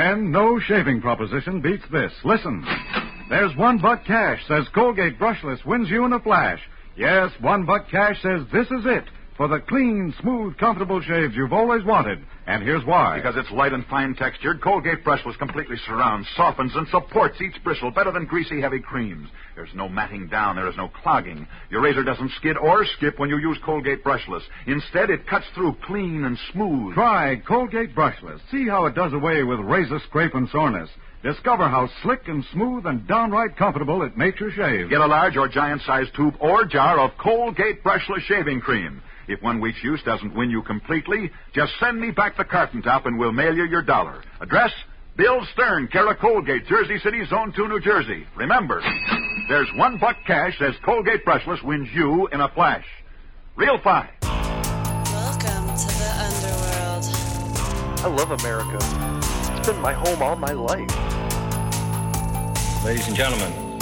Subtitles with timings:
[0.00, 2.10] Men, no shaving proposition beats this.
[2.24, 2.64] Listen.
[3.28, 6.58] There's one buck cash says Colgate brushless wins you in a flash.
[6.96, 9.04] Yes, one buck cash says this is it
[9.40, 12.18] for the clean, smooth, comfortable shaves you've always wanted.
[12.46, 13.16] And here's why.
[13.16, 17.90] Because it's light and fine textured, Colgate brushless completely surrounds, softens, and supports each bristle
[17.90, 19.30] better than greasy, heavy creams.
[19.54, 21.48] There's no matting down, there is no clogging.
[21.70, 24.42] Your razor doesn't skid or skip when you use Colgate brushless.
[24.66, 26.92] Instead, it cuts through clean and smooth.
[26.92, 28.40] Try Colgate brushless.
[28.50, 30.90] See how it does away with razor scrape and soreness.
[31.22, 34.90] Discover how slick and smooth and downright comfortable it makes your shave.
[34.90, 39.00] Get a large or giant sized tube or jar of Colgate brushless shaving cream.
[39.30, 43.06] If one week's use doesn't win you completely, just send me back the carton top
[43.06, 44.24] and we'll mail you your dollar.
[44.40, 44.72] Address?
[45.16, 48.26] Bill Stern, Cara Colgate, Jersey City, Zone 2, New Jersey.
[48.34, 48.82] Remember,
[49.48, 52.84] there's one buck cash says Colgate Brushless wins you in a flash.
[53.54, 54.08] Real fine.
[54.20, 57.04] Welcome to the underworld.
[58.00, 58.78] I love America.
[59.58, 60.90] It's been my home all my life.
[62.84, 63.78] Ladies and gentlemen,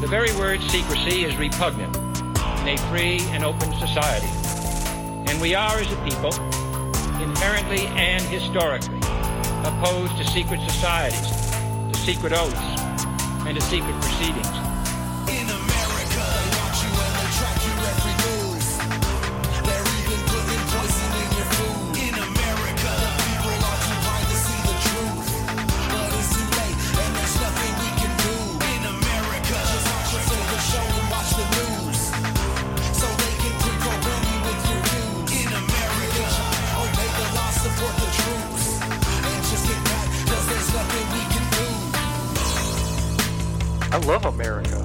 [0.00, 1.99] the very word secrecy is repugnant
[2.60, 4.28] in a free and open society.
[5.30, 6.34] And we are, as a people,
[7.22, 8.98] inherently and historically
[9.64, 11.30] opposed to secret societies,
[11.90, 12.80] to secret oaths,
[13.46, 14.69] and to secret proceedings.
[44.00, 44.82] Love America.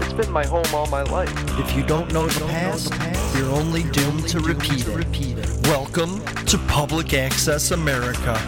[0.00, 1.32] It's been my home all my life.
[1.58, 2.92] If you don't know the past,
[3.36, 5.66] you're only doomed to repeat it.
[5.66, 8.38] Welcome to Public Access America.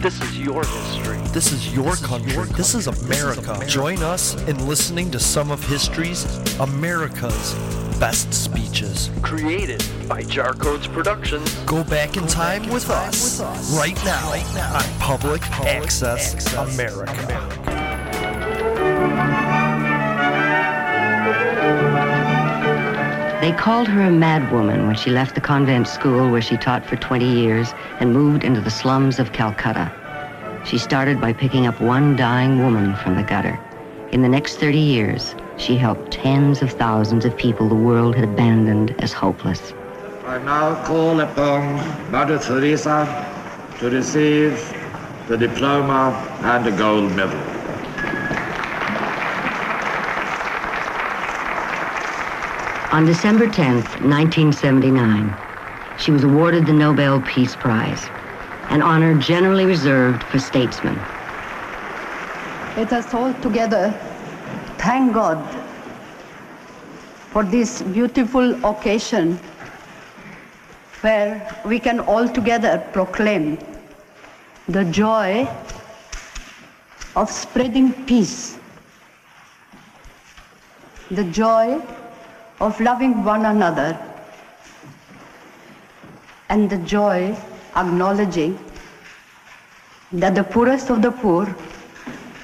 [0.00, 1.18] This is your history.
[1.32, 2.44] This is your country.
[2.56, 3.58] This is America.
[3.66, 6.24] Join us in listening to some of history's
[6.60, 7.54] America's
[7.98, 9.10] best speeches.
[9.22, 11.52] Created by Jar Codes Productions.
[11.64, 13.40] Go back in time with us
[13.76, 14.32] right now
[14.76, 17.63] on Public Access America.
[23.44, 26.96] They called her a madwoman when she left the convent school where she taught for
[26.96, 29.92] 20 years and moved into the slums of Calcutta.
[30.64, 33.60] She started by picking up one dying woman from the gutter.
[34.12, 38.24] In the next 30 years, she helped tens of thousands of people the world had
[38.24, 39.74] abandoned as hopeless.
[40.24, 43.04] I now call upon Mother Teresa
[43.78, 44.56] to receive
[45.28, 47.53] the diploma and the gold medal.
[52.94, 55.36] On December 10th, 1979,
[55.96, 58.08] she was awarded the Nobel Peace Prize,
[58.70, 60.94] an honor generally reserved for statesmen.
[62.76, 63.90] Let us all together
[64.78, 65.42] thank God
[67.32, 69.40] for this beautiful occasion
[71.00, 73.58] where we can all together proclaim
[74.68, 75.48] the joy
[77.16, 78.56] of spreading peace,
[81.10, 81.82] the joy
[82.60, 83.98] of loving one another,
[86.48, 87.36] and the joy
[87.76, 88.58] acknowledging
[90.12, 91.54] that the poorest of the poor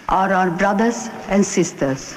[0.09, 2.17] are our brothers and sisters.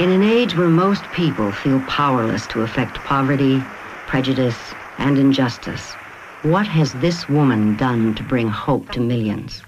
[0.00, 3.62] In an age where most people feel powerless to affect poverty,
[4.06, 5.94] prejudice, and injustice,
[6.42, 9.62] what has this woman done to bring hope to millions?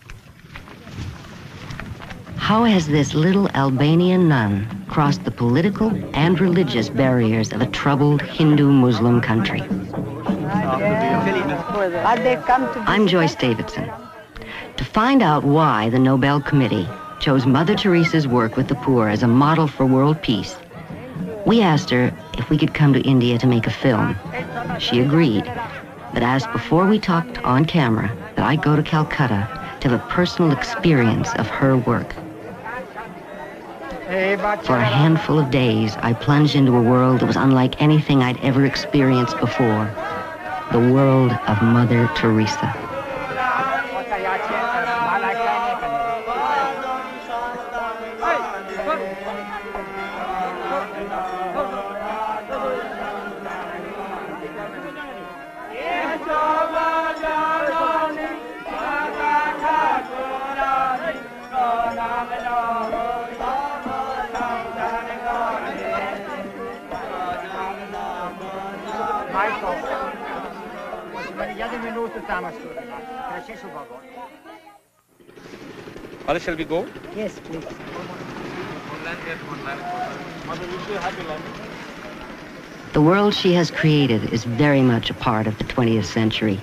[2.37, 8.23] How has this little Albanian nun crossed the political and religious barriers of a troubled
[8.23, 9.62] Hindu-Muslim country?
[12.87, 13.91] I'm Joyce Davidson.
[14.77, 16.89] To find out why the Nobel Committee
[17.21, 20.56] chose Mother Teresa's work with the poor as a model for world peace,
[21.47, 24.17] we asked her if we could come to India to make a film.
[24.81, 25.44] She agreed,
[26.14, 29.49] but asked before we talked on camera that I go to Calcutta
[29.81, 32.14] to have a personal experience of her work.
[34.64, 38.43] For a handful of days, I plunged into a world that was unlike anything I'd
[38.44, 39.90] ever experienced before.
[40.70, 42.84] The world of Mother Teresa.
[72.26, 72.53] Father,
[76.41, 76.88] shall we go?
[77.15, 77.62] Yes, please.
[82.94, 86.59] The world she has created is very much a part of the 20th century,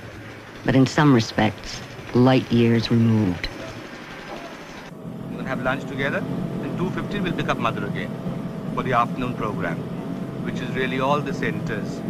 [0.66, 1.80] but in some respects,
[2.16, 3.48] light years removed.
[5.30, 6.24] We're going to have lunch together.
[6.64, 8.10] And 2.15 we'll pick up mother again
[8.74, 9.78] for the afternoon program,
[10.44, 12.02] which is really all the centers.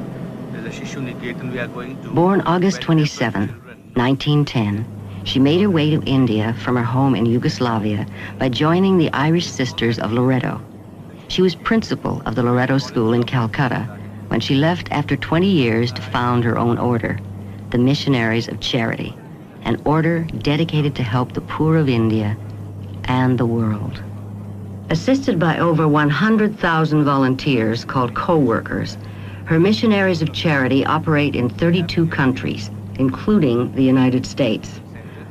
[2.13, 3.47] Born August 27,
[3.95, 4.85] 1910,
[5.23, 8.05] she made her way to India from her home in Yugoslavia
[8.37, 10.61] by joining the Irish Sisters of Loreto.
[11.29, 13.89] She was principal of the Loreto School in Calcutta
[14.27, 17.17] when she left after 20 years to found her own order,
[17.71, 19.15] the Missionaries of Charity,
[19.63, 22.37] an order dedicated to help the poor of India
[23.05, 23.99] and the world.
[24.91, 28.97] Assisted by over 100,000 volunteers called co-workers,
[29.51, 34.79] her Missionaries of Charity operate in 32 countries, including the United States.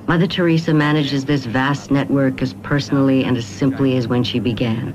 [0.09, 4.93] Mother Teresa manages this vast network as personally and as simply as when she began.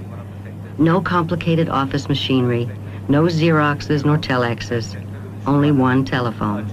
[0.77, 2.69] No complicated office machinery,
[3.07, 4.95] no Xeroxes nor telexes,
[5.47, 6.69] only one telephone.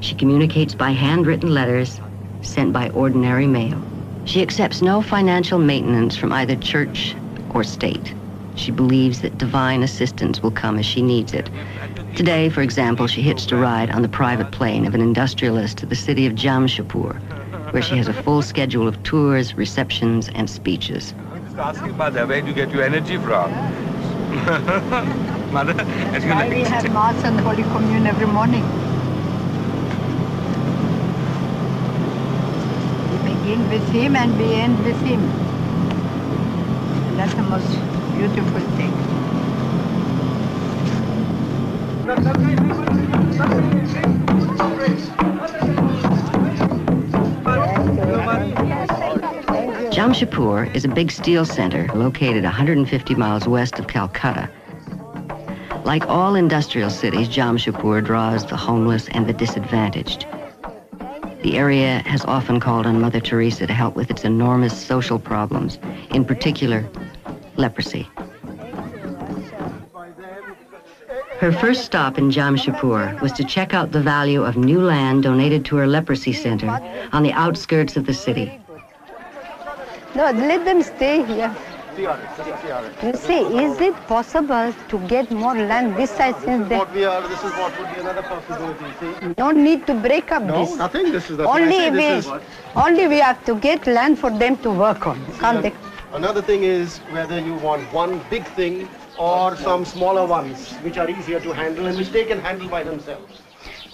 [0.00, 2.02] She communicates by handwritten letters
[2.42, 3.82] sent by ordinary mail.
[4.26, 7.16] She accepts no financial maintenance from either church
[7.54, 8.14] or state.
[8.58, 11.48] She believes that divine assistance will come as she needs it.
[12.16, 15.86] Today, for example, she hitched a ride on the private plane of an industrialist to
[15.86, 21.14] the city of Jamshedpur, where she has a full schedule of tours, receptions, and speeches.
[21.44, 23.52] Just asking mother, where do you get your energy from?
[25.52, 25.74] mother,
[26.12, 26.68] it's going Why to we be...
[26.68, 28.64] have Mass and Holy Communion every morning.
[33.10, 35.20] We begin with Him and we end with Him.
[37.16, 37.68] That's the most
[38.16, 39.07] beautiful thing.
[49.92, 54.48] Jamshedpur is a big steel center located 150 miles west of Calcutta.
[55.84, 60.26] Like all industrial cities, Jamshedpur draws the homeless and the disadvantaged.
[61.42, 65.78] The area has often called on Mother Teresa to help with its enormous social problems,
[66.08, 66.88] in particular,
[67.56, 68.08] leprosy.
[71.40, 75.64] Her first stop in Jamshedpur was to check out the value of new land donated
[75.66, 76.68] to her leprosy center
[77.12, 78.60] on the outskirts of the city.
[80.16, 81.54] No, let them stay here.
[81.96, 87.04] You see, is it possible to get more land this side since they What we
[87.04, 88.84] are, this is what would be another possibility.
[89.00, 89.34] See?
[89.38, 90.76] no need to break up No, this?
[90.76, 91.12] nothing.
[91.12, 92.32] This is that's why I Only we, this is
[92.74, 95.24] only we have to get land for them to work on.
[95.38, 95.72] Can't they?
[96.12, 98.88] Another thing is whether you want one big thing
[99.18, 102.82] or some smaller ones which are easier to handle and which they can handle by
[102.82, 103.40] themselves.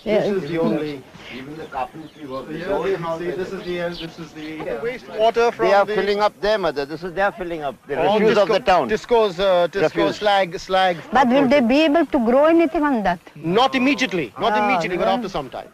[0.04, 0.20] Yeah.
[0.20, 1.02] This is the only.
[1.34, 3.18] Even the carpentry work is Yeah, all see, in-house.
[3.18, 6.38] see, this is the end, this is the wastewater from They are the filling up
[6.40, 6.84] their mother.
[6.84, 8.88] This is they are filling up the all refuse of TISCO- the town.
[8.88, 10.16] TISCO's, uh, TISCO Refuse.
[10.16, 10.96] slag, slag.
[11.10, 13.18] But will they be able to grow anything on that?
[13.34, 15.68] Not immediately, not Ah, immediately, but then- after some time.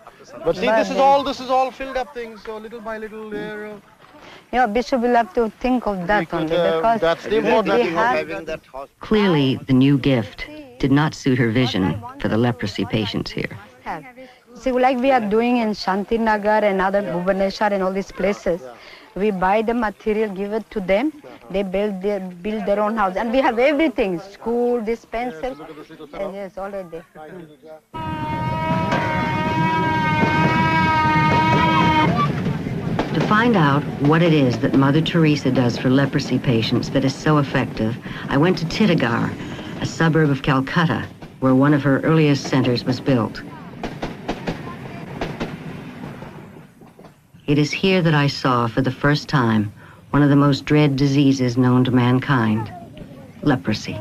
[0.44, 2.42] But see, this is all this is all filled up things.
[2.44, 3.66] So little by little, there.
[3.66, 3.74] Uh,
[4.52, 7.44] Yeah, Bishop will have to think of that could, only uh, because that's the if
[7.44, 8.88] important we have, having that house.
[8.98, 10.46] Clearly, the new gift
[10.80, 13.58] did not suit her vision for the leprosy patients here.
[14.56, 18.60] See, like we are doing in Shantinagar and other Bhubaneswar and all these places,
[19.14, 21.12] we buy the material, give it to them,
[21.50, 23.16] they build their, build their own house.
[23.16, 25.56] And we have everything, school, dispensary.
[26.12, 27.02] And yes, already.
[33.14, 37.12] To find out what it is that Mother Teresa does for leprosy patients that is
[37.12, 37.98] so effective,
[38.28, 39.34] I went to Titagarh,
[39.80, 41.08] a suburb of Calcutta,
[41.40, 43.42] where one of her earliest centers was built.
[47.48, 49.72] It is here that I saw for the first time
[50.10, 52.72] one of the most dread diseases known to mankind,
[53.42, 54.00] leprosy.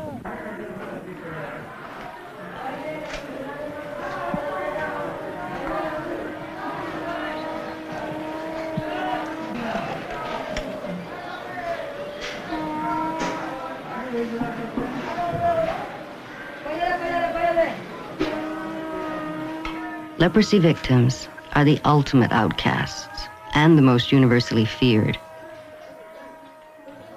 [20.20, 25.18] Leprosy victims are the ultimate outcasts and the most universally feared.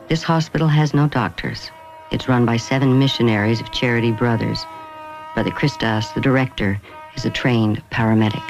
[0.08, 1.70] This hospital has no doctors.
[2.14, 4.66] It's run by seven missionaries of Charity Brothers.
[5.34, 6.80] Brother Christos, the director,
[7.18, 8.50] is a trained paramedic.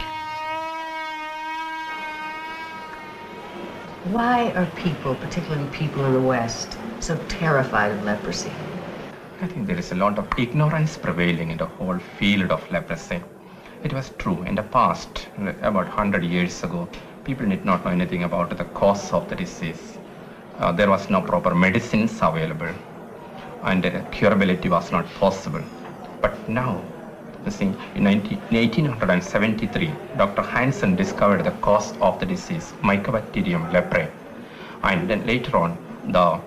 [4.12, 8.52] Why are people, particularly people in the West, so terrified of leprosy?
[9.42, 13.20] I think there is a lot of ignorance prevailing in the whole field of leprosy.
[13.84, 15.28] It was true in the past,
[15.62, 16.88] about 100 years ago,
[17.26, 19.98] people did not know anything about the cause of the disease.
[20.58, 22.74] Uh, there was no proper medicines available,
[23.64, 25.62] and uh, curability was not possible.
[26.22, 26.82] But now,
[27.44, 30.44] you see, in 19, 1873, Dr.
[30.44, 34.10] Hansen discovered the cause of the disease, Mycobacterium leprae,
[34.84, 36.40] and then later on, the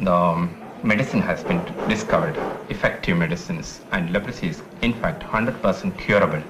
[0.00, 2.38] the um, medicine has been discovered,
[2.70, 6.42] effective medicines, and leprosy is in fact 100% curable.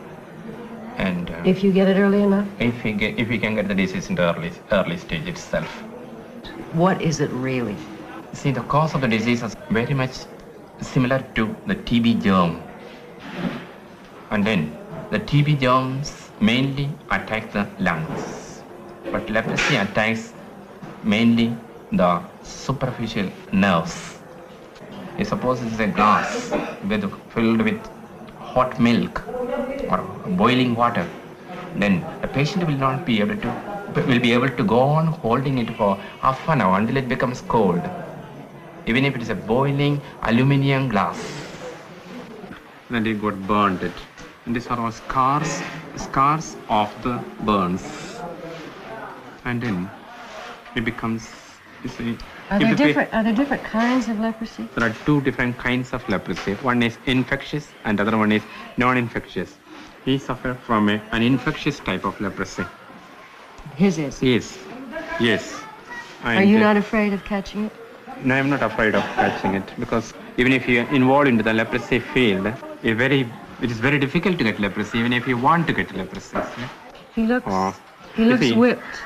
[0.98, 2.46] And uh, If you get it early enough?
[2.58, 5.68] if we get, if we can get the disease in the early early stage itself.
[6.72, 7.76] What is it really?
[8.32, 10.16] See, the cause of the disease is very much
[10.80, 12.60] similar to the TB germ.
[14.30, 14.76] And then
[15.10, 18.62] the TB germs mainly attack the lungs,
[19.12, 20.32] but leprosy attacks
[21.02, 21.56] mainly
[21.92, 24.18] the superficial nerves.
[25.18, 26.50] You suppose it's a glass
[26.88, 27.80] with, filled with
[28.58, 29.22] hot milk
[29.92, 29.98] or
[30.42, 31.06] boiling water,
[31.82, 33.50] then the patient will not be able to
[34.08, 35.90] will be able to go on holding it for
[36.24, 37.84] half an hour until it becomes cold,
[38.86, 41.18] even if it is a boiling aluminium glass.
[42.90, 43.98] Then it got burned it.
[44.44, 45.62] And these are all scars,
[45.96, 47.14] scars of the
[47.48, 47.84] burns.
[49.44, 49.90] And then
[50.74, 51.28] it becomes,
[51.82, 52.16] you see,
[52.50, 53.12] Are there different?
[53.12, 54.68] Are there different kinds of leprosy?
[54.74, 56.54] there are two different kinds of leprosy.
[56.54, 58.42] One is infectious and the other one is
[58.78, 59.56] non-infectious.
[60.04, 62.64] He suffered from a, an infectious type of leprosy.
[63.76, 64.22] His is.
[64.22, 64.58] Yes,
[65.20, 65.60] yes.
[66.24, 67.72] Are you uh, not afraid of catching it?
[68.24, 71.98] No, I'm not afraid of catching it because even if you're involved into the leprosy
[71.98, 72.46] field,
[72.82, 75.94] it very it is very difficult to get leprosy even if you want to get
[75.94, 76.38] leprosy.
[77.14, 77.46] He looks.
[77.48, 77.76] Oh.
[78.16, 79.02] He looks he- whipped.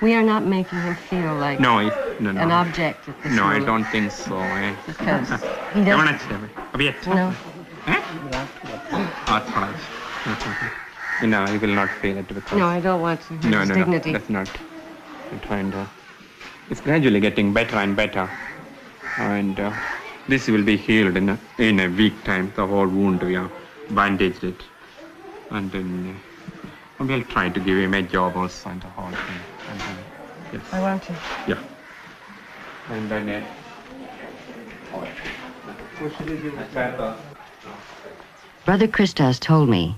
[0.00, 2.40] We are not making him feel like No, it, no, no.
[2.40, 4.36] an object at this No, I don't think so.
[4.54, 4.74] eh.
[4.86, 5.30] Because
[5.74, 7.34] he doesn't- No.
[9.28, 9.86] Arthritis.
[11.22, 12.58] No, you will not feel it because.
[12.58, 14.12] No, I don't want to hurt no, no, dignity.
[14.12, 14.48] no, that's not.
[15.30, 15.86] I'm trying to.
[16.70, 18.26] It's gradually getting better and better,
[19.18, 19.70] and uh,
[20.28, 22.52] this will be healed in a, in a week time.
[22.56, 23.50] The whole wound we have
[23.90, 24.64] bandaged it,
[25.50, 26.22] and then
[27.00, 29.40] uh, we'll try to give him a job also and the whole thing.
[29.70, 29.98] And then,
[30.52, 30.62] yes.
[30.72, 31.14] I want to.
[31.46, 31.58] Yeah.
[32.88, 33.28] And then.
[33.28, 33.42] Uh,
[38.64, 39.94] Brother Christos told me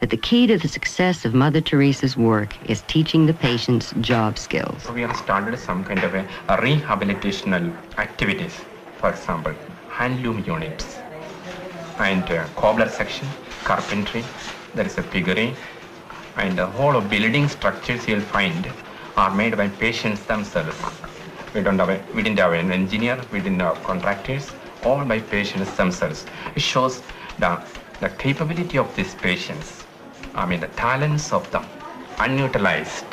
[0.00, 4.38] that the key to the success of Mother Teresa's work is teaching the patients job
[4.38, 4.84] skills.
[4.84, 8.54] So we have started some kind of a, a rehabilitational activities.
[8.96, 9.54] For example,
[9.88, 10.98] handloom units
[11.98, 13.28] and uh, cobbler section,
[13.64, 14.24] carpentry,
[14.74, 15.54] there is a piggery,
[16.36, 18.66] and the whole of building structures you'll find
[19.16, 20.76] are made by patients themselves.
[21.54, 24.50] We don't have a, we didn't have an engineer, we didn't have contractors,
[24.84, 26.24] all by patients themselves.
[26.54, 27.02] It shows
[27.38, 27.60] the,
[28.00, 29.84] the capability of these patients,
[30.34, 31.64] I mean the talents of them,
[32.18, 33.04] unutilized.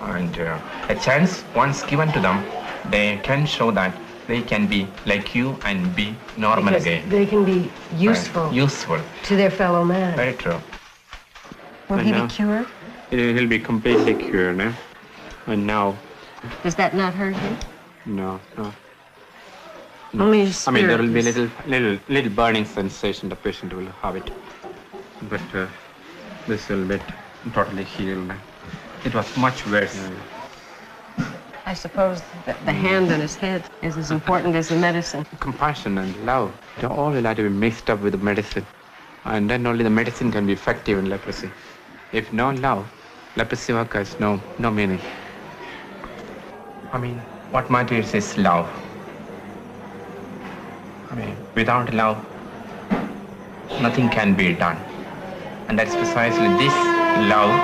[0.00, 2.44] And uh, a chance once given to them,
[2.90, 3.94] they can show that
[4.26, 7.08] they can be like you and be normal Because again.
[7.08, 8.54] they can be useful Right.
[8.54, 8.98] Useful.
[9.24, 10.16] to their fellow man.
[10.16, 10.60] Very true.
[11.88, 12.66] Will And he be now- cured?
[13.10, 14.72] It- He'll be completely cured, eh?
[15.46, 15.98] And now,
[16.62, 17.56] Does that not hurt him?
[18.06, 18.72] no, no.
[20.18, 23.28] Only his I mean, there will be little, little, little burning sensation.
[23.28, 24.30] The patient will have it,
[25.22, 25.66] but uh,
[26.48, 26.98] this will be
[27.52, 28.32] totally healed.
[29.04, 30.10] It was much worse.
[31.66, 35.24] I suppose that the hand on his head is as important as the medicine.
[35.38, 38.66] Compassion and love, they all will have to be mixed up with the medicine,
[39.24, 41.50] and then only the medicine can be effective in leprosy.
[42.10, 42.88] If no love,
[43.36, 45.00] leprosy work has no no meaning.
[46.92, 47.18] I mean,
[47.50, 48.68] what matters is love.
[51.10, 52.24] I mean, without love,
[53.80, 54.76] nothing can be done.
[55.68, 56.74] And that's precisely this
[57.30, 57.54] love,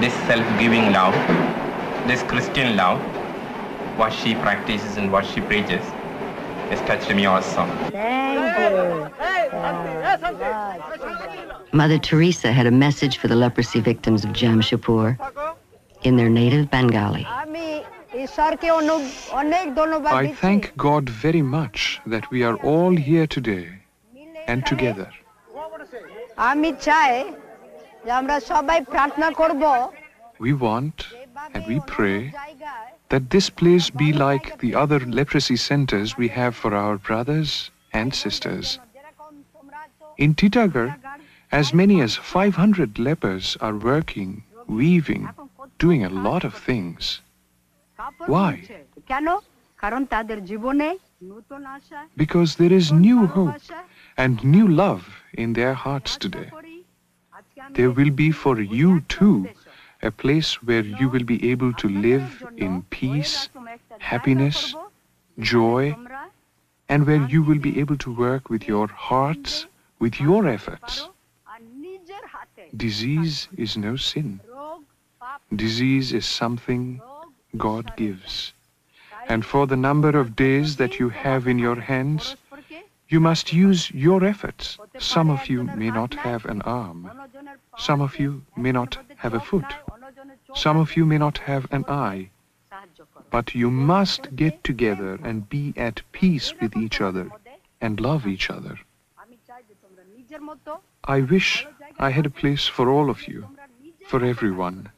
[0.00, 1.14] this self-giving love,
[2.06, 3.00] this Christian love,
[3.96, 6.55] what she practices and what she preaches, has touched me also.
[11.72, 15.16] Mother Teresa had a message for the leprosy victims of Jamshedpur,
[16.02, 17.26] in their native Bengali.
[20.22, 23.68] I thank God very much that we are all here today
[24.46, 25.10] and together.
[30.38, 31.06] We want
[31.54, 32.32] and we pray
[33.08, 38.14] that this place be like the other leprosy centers we have for our brothers and
[38.14, 38.78] sisters.
[40.18, 40.96] In Titagarh,
[41.52, 45.28] as many as 500 lepers are working, weaving,
[45.78, 47.20] doing a lot of things.
[48.26, 48.62] Why?
[52.16, 53.54] Because there is new hope
[54.16, 56.50] and new love in their hearts today.
[57.70, 59.48] There will be for you too
[60.02, 63.48] a place where you will be able to live in peace,
[63.98, 64.74] happiness,
[65.38, 65.94] joy,
[66.88, 69.66] and where you will be able to work with your hearts,
[69.98, 71.08] with your efforts.
[72.76, 74.40] Disease is no sin.
[75.54, 77.00] Disease is something
[77.56, 78.52] God gives.
[79.28, 82.36] And for the number of days that you have in your hands,
[83.08, 84.78] you must use your efforts.
[84.98, 87.10] Some of you may not have an arm.
[87.78, 89.64] Some of you may not have a foot.
[90.56, 92.30] Some of you may not have an eye.
[93.30, 97.30] But you must get together and be at peace with each other
[97.80, 98.78] and love each other.
[101.04, 101.66] I wish
[101.98, 103.48] I had a place for all of you,
[104.08, 104.90] for everyone,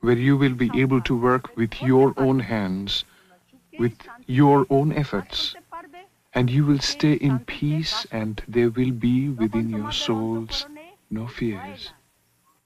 [0.00, 3.04] where you will be able to work with your own hands,
[3.78, 3.96] with
[4.26, 5.54] your own efforts,
[6.32, 10.66] and you will stay in peace and there will be within your souls
[11.10, 11.92] no fears.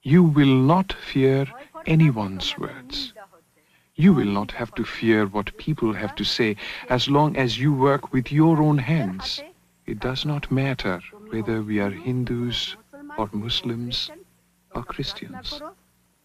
[0.02, 1.46] You will not fear
[1.88, 3.14] anyone's words.
[3.96, 6.56] You will not have to fear what people have to say
[6.88, 9.42] as long as you work with your own hands.
[9.86, 12.76] It does not matter whether we are Hindus
[13.16, 14.10] or Muslims
[14.74, 15.60] or Christians.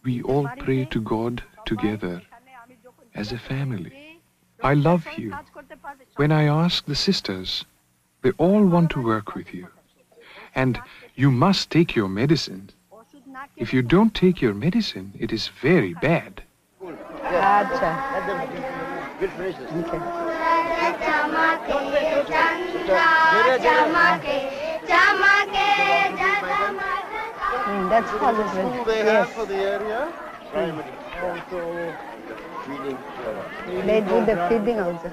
[0.04, 2.22] We all pray to God together
[3.16, 4.20] as a family.
[4.62, 5.34] I love you.
[6.18, 7.64] When I ask the sisters,
[8.22, 9.68] they all want to work with you.
[10.54, 10.80] And
[11.16, 12.70] you must take your medicine.
[13.58, 16.44] If you don't take your medicine, it is very bad.
[27.66, 28.52] Mm, that's positive.
[28.52, 30.12] School they have for the area.
[30.52, 30.92] Primary.
[33.86, 35.12] They do the feeding also.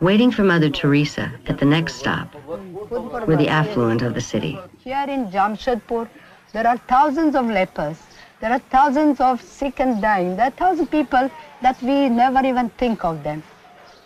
[0.00, 4.58] Waiting for Mother Teresa at the next stop were the affluent of the city.
[4.78, 6.08] Here in Jamshedpur,
[6.52, 7.98] there are thousands of lepers.
[8.40, 10.36] There are thousands of sick and dying.
[10.36, 11.30] There are thousands of people
[11.60, 13.42] that we never even think of them.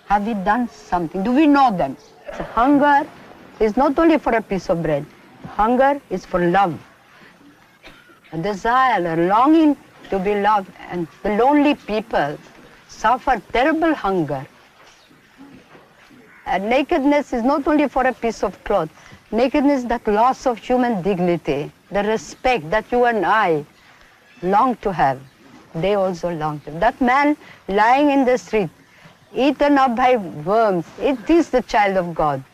[0.06, 1.22] Have we done something?
[1.22, 1.96] Do we know them?
[2.36, 3.06] So hunger
[3.60, 5.06] is not only for a piece of bread.
[5.46, 6.78] Hunger is for love.
[8.32, 9.76] A desire, a longing
[10.10, 10.70] to be loved.
[10.90, 12.38] And the lonely people
[12.88, 14.46] suffer terrible hunger.
[16.46, 18.90] And nakedness is not only for a piece of cloth.
[19.32, 23.64] Nakedness that loss of human dignity, the respect that you and I
[24.42, 25.20] long to have.
[25.74, 26.70] They also long to.
[26.70, 26.80] Have.
[26.80, 28.68] That man lying in the street,
[29.34, 32.44] eaten up by worms, it is the child of God.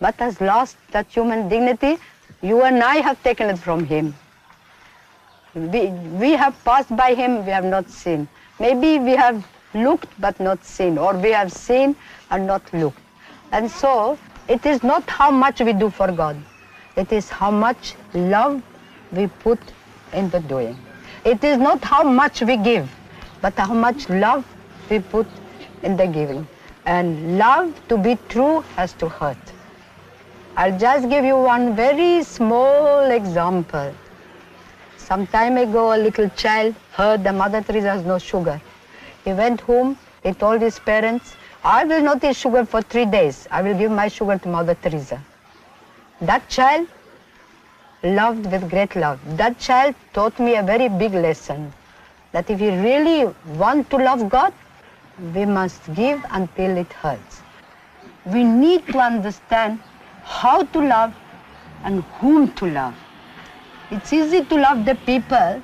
[0.00, 1.98] But has lost that human dignity.
[2.42, 4.14] You and I have taken it from him.
[5.56, 5.86] We,
[6.22, 8.28] we have passed by him, we have not seen.
[8.60, 11.96] Maybe we have looked but not seen, or we have seen
[12.30, 13.00] and not looked.
[13.50, 14.16] And so,
[14.48, 16.36] it is not how much we do for God.
[16.96, 18.62] It is how much love
[19.12, 19.58] we put
[20.12, 20.76] in the doing.
[21.24, 22.90] It is not how much we give,
[23.40, 24.44] but how much love
[24.90, 25.26] we put
[25.82, 26.46] in the giving.
[26.86, 29.36] And love, to be true, has to hurt.
[30.56, 33.94] I'll just give you one very small example.
[34.96, 38.60] Some time ago, a little child heard the Mother Teresa has no sugar.
[39.24, 41.36] He went home, he told his parents,
[41.70, 43.46] I will not eat sugar for three days.
[43.50, 45.22] I will give my sugar to Mother Teresa.
[46.22, 46.88] That child
[48.02, 49.20] loved with great love.
[49.36, 51.70] That child taught me a very big lesson,
[52.32, 53.26] that if we really
[53.58, 54.54] want to love God,
[55.34, 57.42] we must give until it hurts.
[58.24, 59.78] We need to understand
[60.22, 61.14] how to love
[61.84, 62.96] and whom to love.
[63.90, 65.62] It's easy to love the people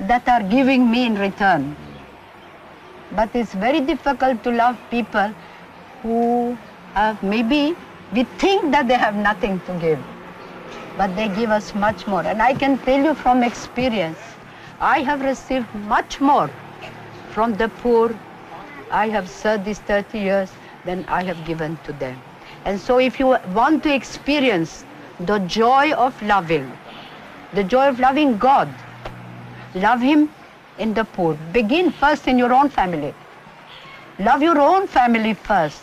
[0.00, 1.76] that are giving me in return.
[3.12, 5.32] But it's very difficult to love people
[6.02, 6.58] who
[6.94, 7.76] have maybe,
[8.12, 9.98] we think that they have nothing to give,
[10.96, 12.22] but they give us much more.
[12.22, 14.18] And I can tell you from experience,
[14.80, 16.50] I have received much more
[17.30, 18.14] from the poor.
[18.90, 20.52] I have served these 30 years
[20.84, 22.20] than I have given to them.
[22.64, 24.84] And so if you want to experience
[25.20, 26.70] the joy of loving,
[27.52, 28.68] the joy of loving God,
[29.74, 30.30] love Him
[30.78, 31.34] in the poor.
[31.52, 33.14] Begin first in your own family.
[34.18, 35.82] Love your own family first.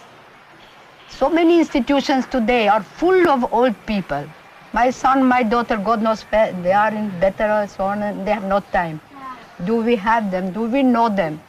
[1.09, 4.25] So many institutions today are full of old people.
[4.73, 8.31] My son, my daughter, God knows they are in better or so on, and they
[8.31, 8.99] have no time.
[9.65, 10.51] Do we have them?
[10.51, 11.39] Do we know them?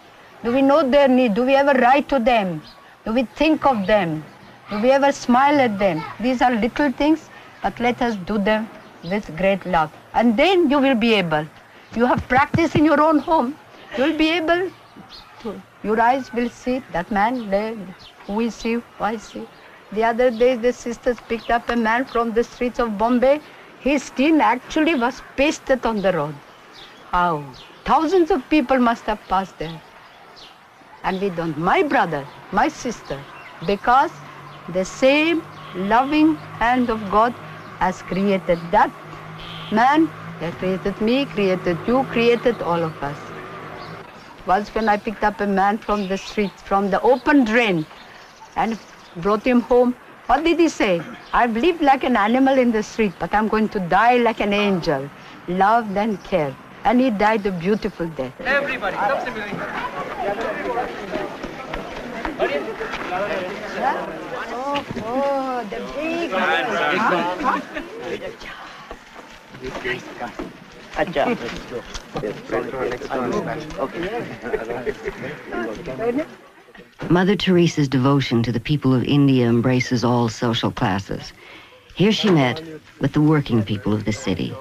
[0.43, 1.33] Do we know their need?
[1.35, 2.61] Do we ever write to them?
[3.07, 4.23] Do we think of them?
[4.71, 6.05] Do we ever smile at them?
[6.21, 7.31] These are little things,
[7.63, 8.69] but let us do them
[9.03, 9.91] with great love.
[10.13, 11.47] And then you will be able.
[11.97, 13.57] You have practice in your own home.
[13.97, 14.71] You will be able
[15.43, 15.63] to.
[15.83, 17.77] Your eyes will see that man there.
[18.27, 19.47] We see, I see.
[19.93, 23.41] The other day, the sisters picked up a man from the streets of Bombay.
[23.85, 26.35] his skin actually was pasted on the road.
[27.13, 27.45] How?
[27.85, 29.81] Thousands of people must have passed there.
[31.03, 31.59] And we don't.
[31.59, 33.21] My brother, my sister,
[33.67, 34.11] because
[34.69, 35.43] the same
[35.75, 37.35] loving hand of God
[37.81, 38.91] has created that
[39.71, 40.09] man
[40.41, 43.19] that created me, created you, created all of us.
[44.47, 47.87] Once when I picked up a man from the street, from the open drain,
[48.57, 48.79] and
[49.17, 49.95] brought him home,
[50.27, 51.03] what did he say?
[51.33, 54.53] I've lived like an animal in the street, but I'm going to die like an
[54.53, 55.11] angel,
[55.49, 56.55] loved and cared.
[56.85, 58.39] And he died a beautiful death.
[58.41, 59.41] Everybody, come to me.
[64.57, 65.79] Oh, oh, the
[68.19, 68.64] big
[77.09, 81.33] Mother Teresa's devotion to the people of India embraces all social classes.
[81.95, 82.63] Here she met
[83.01, 84.53] with the working people of the city.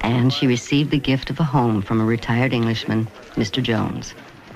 [0.00, 3.62] And she received the gift of a home from a retired Englishman, Mr.
[3.62, 4.14] Jones.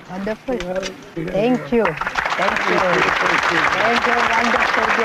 [0.09, 0.57] Wonderful.
[0.57, 1.85] Thank you.
[1.85, 2.77] Thank you.
[3.83, 4.15] Thank you.
[4.33, 5.03] Wonderful.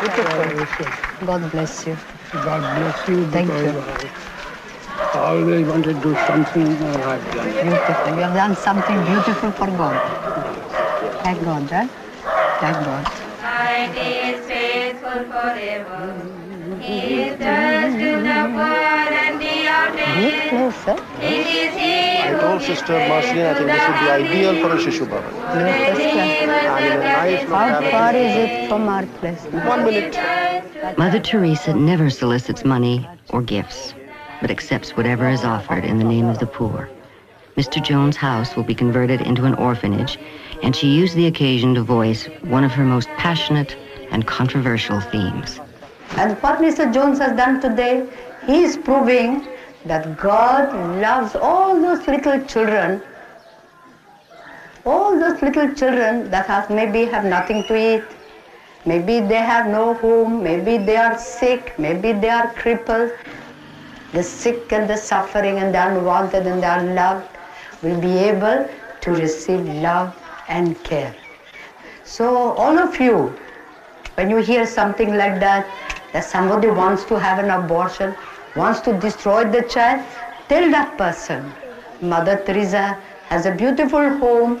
[0.00, 1.26] Beautiful.
[1.26, 1.96] God bless you.
[2.40, 3.26] God bless you.
[3.30, 3.76] Thank because
[5.14, 7.52] I always wanted to do something and I've done.
[7.60, 8.12] Beautiful.
[8.14, 10.00] You have done something beautiful for God.
[11.22, 11.90] Thank God, right?
[12.58, 13.04] Thank God.
[13.04, 16.26] God is faithful forever.
[16.80, 18.81] He is just to the poor and the
[20.14, 20.84] Big outcast.
[20.84, 21.04] place, sir.
[21.20, 24.78] It is He I told Sister Marceline I think this would be ideal for a
[24.78, 25.32] Shishu Bhavan.
[25.54, 26.42] Lotus place.
[26.42, 29.42] And in a nice How far is it from our place?
[29.66, 30.16] One minute.
[30.98, 33.94] Mother Teresa never solicits money or gifts,
[34.40, 36.88] but accepts whatever is offered in the name of the poor.
[37.56, 37.82] Mr.
[37.82, 40.18] Jones' house will be converted into an orphanage,
[40.62, 43.76] and she used the occasion to voice one of her most passionate
[44.10, 45.60] and controversial themes.
[46.16, 46.92] And what Mr.
[46.92, 48.06] Jones has done today,
[48.46, 49.46] he is proving
[49.86, 53.02] that God loves all those little children,
[54.84, 58.04] all those little children that have maybe have nothing to eat,
[58.84, 63.10] maybe they have no home, maybe they are sick, maybe they are crippled.
[64.12, 67.26] The sick and the suffering and the unwanted and the unloved
[67.82, 68.68] will be able
[69.00, 70.14] to receive love
[70.48, 71.14] and care.
[72.04, 73.34] So all of you,
[74.14, 75.66] when you hear something like that,
[76.12, 78.14] that somebody wants to have an abortion,
[78.54, 80.04] wants to destroy the child,
[80.48, 81.52] tell that person,
[82.00, 84.60] Mother Teresa has a beautiful home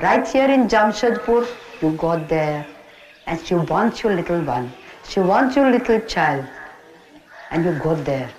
[0.00, 1.46] right here in Jamshedpur.
[1.82, 2.66] You go there
[3.26, 4.72] and she wants your little one.
[5.08, 6.44] She wants your little child
[7.50, 8.30] and you go there.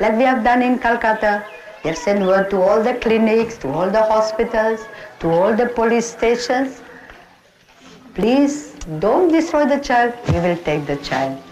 [0.00, 1.44] Like we have done in Calcutta,
[1.82, 4.84] they have sent word to all the clinics, to all the hospitals,
[5.20, 6.82] to all the police stations.
[8.14, 11.42] Please don't destroy the child, we will take the child.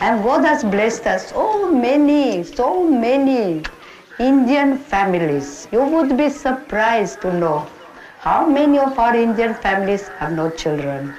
[0.00, 3.62] And God has blessed us so many, so many
[4.18, 5.68] Indian families.
[5.72, 7.66] You would be surprised to know
[8.18, 11.14] how many of our Indian families have no children.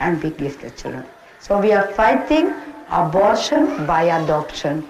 [0.00, 1.04] And we give the children.
[1.40, 2.52] So we are fighting
[2.90, 4.86] abortion by adoption.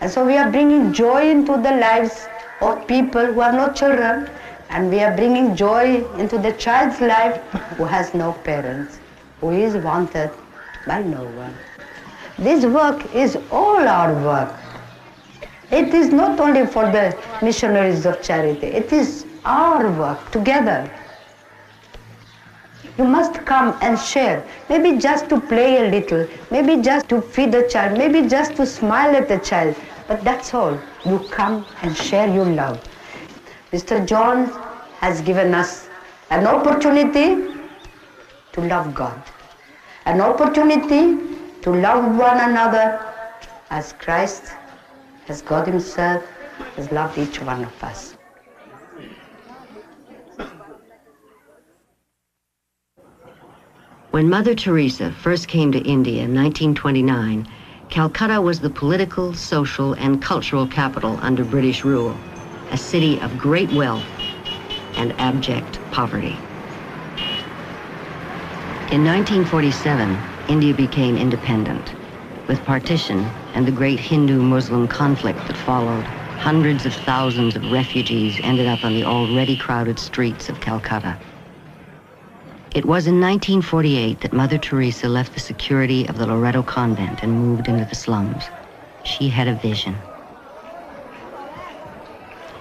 [0.00, 2.26] And so we are bringing joy into the lives
[2.60, 4.28] of people who have no children.
[4.70, 7.40] And we are bringing joy into the child's life
[7.76, 8.98] who has no parents,
[9.40, 10.30] who is wanted
[10.86, 11.54] by no one.
[12.38, 14.54] This work is all our work.
[15.72, 20.88] It is not only for the missionaries of charity, it is our work together.
[22.96, 27.52] You must come and share, maybe just to play a little, maybe just to feed
[27.52, 29.74] the child, maybe just to smile at the child,
[30.06, 30.78] but that's all.
[31.04, 32.82] You come and share your love.
[33.72, 34.06] Mr.
[34.06, 34.46] John
[35.00, 35.88] has given us
[36.30, 37.52] an opportunity
[38.52, 39.22] to love God,
[40.06, 43.00] an opportunity to love one another
[43.70, 44.52] as Christ,
[45.28, 46.24] as God Himself
[46.76, 48.14] has loved each one of us.
[54.10, 57.46] When Mother Teresa first came to India in 1929,
[57.90, 62.16] Calcutta was the political, social, and cultural capital under British rule,
[62.70, 64.04] a city of great wealth
[64.96, 66.36] and abject poverty.
[68.90, 71.92] In 1947, India became independent.
[72.48, 76.06] With partition and the great Hindu-Muslim conflict that followed,
[76.38, 81.18] hundreds of thousands of refugees ended up on the already crowded streets of Calcutta.
[82.74, 87.32] It was in 1948 that Mother Teresa left the security of the Loreto convent and
[87.32, 88.50] moved into the slums.
[89.04, 89.96] She had a vision.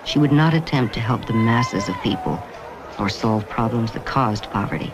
[0.03, 2.43] She would not attempt to help the masses of people
[2.99, 4.93] or solve problems that caused poverty.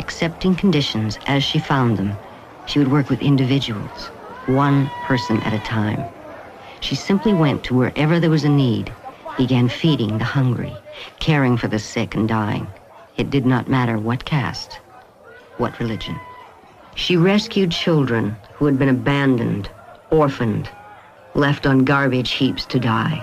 [0.00, 2.16] Accepting conditions as she found them,
[2.64, 4.06] she would work with individuals,
[4.46, 6.02] one person at a time.
[6.80, 8.90] She simply went to wherever there was a need,
[9.36, 10.72] began feeding the hungry,
[11.18, 12.66] caring for the sick and dying.
[13.18, 14.80] It did not matter what caste,
[15.58, 16.18] what religion.
[16.94, 19.68] She rescued children who had been abandoned,
[20.10, 20.70] orphaned,
[21.34, 23.22] left on garbage heaps to die.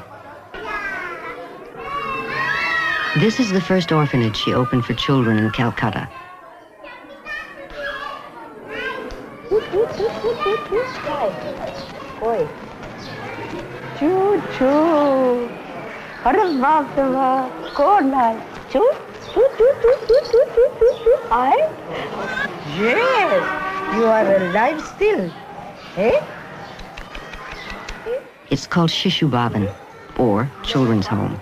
[3.20, 6.08] This is the first orphanage she opened for children in Calcutta.
[12.22, 12.48] Ой.
[14.00, 15.50] Чу-чу.
[16.26, 17.50] Рвалтова.
[17.76, 18.36] Конай.
[18.72, 18.84] Чу.
[19.34, 21.14] Чу-чу-чу-чу-чу-чу-чу.
[21.32, 21.70] I?
[22.80, 23.44] Yes.
[23.96, 25.32] You are alive still.
[25.98, 26.20] Eh?
[28.50, 29.70] It's called Shishubhavan,
[30.18, 31.40] or Children's Home.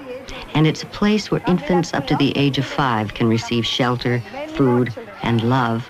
[0.56, 4.22] And it's a place where infants up to the age of five can receive shelter,
[4.56, 5.90] food, and love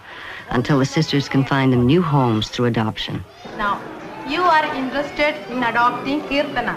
[0.50, 3.24] until the sisters can find them new homes through adoption.
[3.58, 3.80] Now,
[4.28, 6.76] you are interested in adopting Kirtana.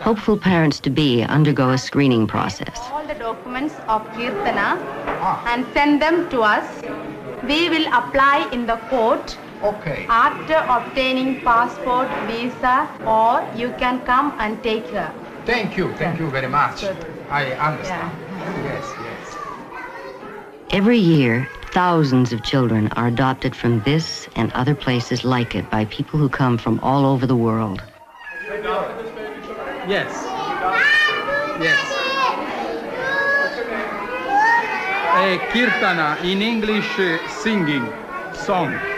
[0.00, 2.78] Hopeful parents to be undergo a screening process.
[2.90, 4.78] All the documents of Kirtana
[5.20, 5.44] ah.
[5.46, 6.82] and send them to us.
[7.44, 9.36] We will apply in the court.
[9.62, 10.06] Okay.
[10.08, 15.12] After obtaining passport, visa, or you can come and take her.
[15.44, 15.94] Thank you.
[15.94, 16.84] Thank you very much.
[17.30, 18.12] I understand.
[18.64, 19.36] Yes, yes.
[20.70, 25.84] Every year, thousands of children are adopted from this and other places like it by
[25.84, 27.82] people who come from all over the world.
[29.86, 30.08] Yes.
[31.60, 31.78] Yes.
[35.26, 37.86] A kirtana in English uh, singing
[38.32, 38.95] song.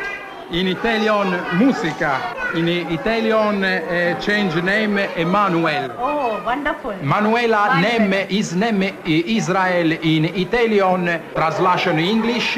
[0.51, 2.35] In Italian musica.
[2.55, 5.91] In Italian uh, change name Emmanuel.
[5.99, 6.95] Oh, wonderful.
[7.03, 12.57] Manuela name is name Israel in Italian translation English.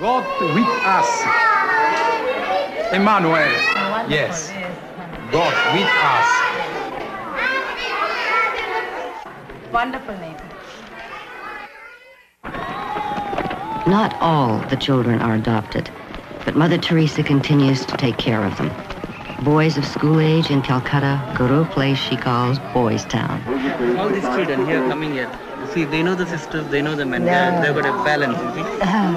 [0.00, 1.08] God with us.
[2.92, 3.52] Emmanuel.
[4.08, 4.50] Yes.
[5.30, 6.28] God with us.
[9.72, 10.36] Wonderful name.
[13.86, 15.88] Not all the children are adopted,
[16.48, 18.70] but Mother Teresa continues to take care of them.
[19.44, 23.36] Boys of school age in Calcutta go to a place she calls Boys Town.
[23.98, 25.30] All these children here coming here,
[25.74, 27.60] see, they know the sisters, they know the men, Yeah.
[27.60, 28.64] they've got a balance, you see.
[28.80, 29.10] Uh-huh.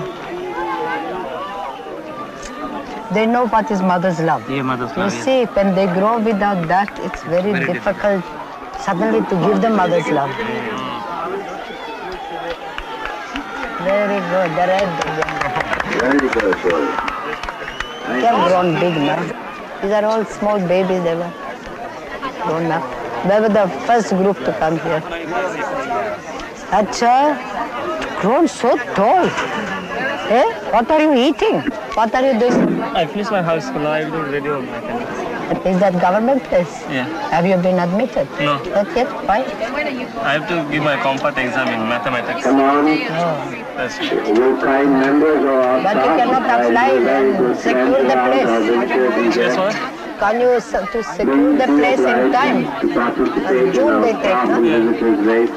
[3.13, 5.23] they know what is mother's love Yeah, mother's you love, yes.
[5.23, 8.25] see when they grow without that it's very, Very difficult
[8.87, 10.35] suddenly to give them mother's love
[13.87, 14.89] very good the red
[16.01, 17.10] Very good, boy.
[18.07, 19.21] They have grown big now
[19.81, 21.33] these are all small babies they were
[22.45, 22.83] grown up
[23.27, 25.01] they were the first group to come here
[26.71, 27.35] Acha,
[28.21, 29.25] grown so tall.
[29.25, 30.71] Eh?
[30.71, 31.59] What are you eating?
[31.95, 32.81] What are you doing?
[32.81, 34.61] I finished my high school, I do radio
[35.53, 35.75] mechanics.
[35.75, 36.83] Is that government place?
[36.89, 37.05] Yeah.
[37.29, 38.27] Have you been admitted?
[38.39, 38.63] No.
[38.63, 39.07] Not yet?
[39.27, 39.43] Why?
[40.21, 42.43] I have to give my compact exam in mathematics.
[42.43, 42.85] Come on.
[43.75, 48.49] That's You find members of our But you cannot apply and secure the place.
[48.49, 49.75] have been taken Yes, what?
[50.19, 50.47] Can you
[50.91, 52.65] to secure the place in time?
[53.73, 54.61] June of they take, no?
[54.61, 55.53] visitors rate.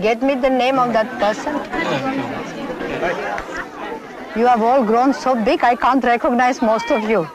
[0.00, 1.54] Get me the name of that person.
[4.34, 7.28] You have all grown so big, I can't recognize most of you.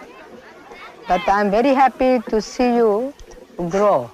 [1.08, 3.13] But I'm very happy to see you
[3.70, 4.12] grow.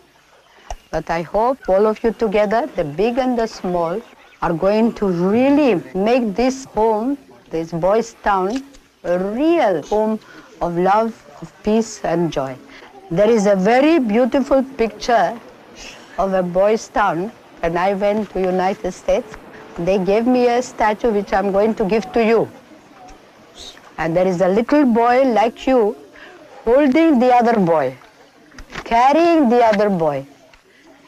[0.91, 3.99] But I hope all of you together, the big and the small,
[4.43, 7.17] are going to really make this home,
[7.49, 8.63] this boys' town,
[9.03, 10.19] a real home
[10.61, 12.55] of love, of peace and joy.
[13.09, 15.39] There is a very beautiful picture
[16.19, 19.35] of a boys' town when I went to United States.
[19.79, 22.47] They gave me a statue which I'm going to give to you.
[23.97, 25.95] And there is a little boy like you
[26.63, 27.95] holding the other boy,
[28.83, 30.25] carrying the other boy.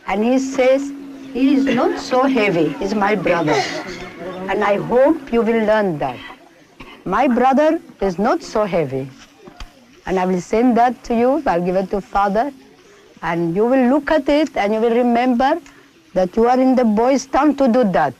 [0.08, 0.92] And he says,
[1.34, 3.60] he is not so heavy, he's my brother.
[4.50, 6.20] And I hope you will learn that.
[7.06, 9.10] My brother is not so heavy.
[10.06, 12.52] And I will send that to you, I'll give it to father.
[13.22, 15.60] And you will look at it and you will remember
[16.14, 18.14] that you are in the boys' time to do that.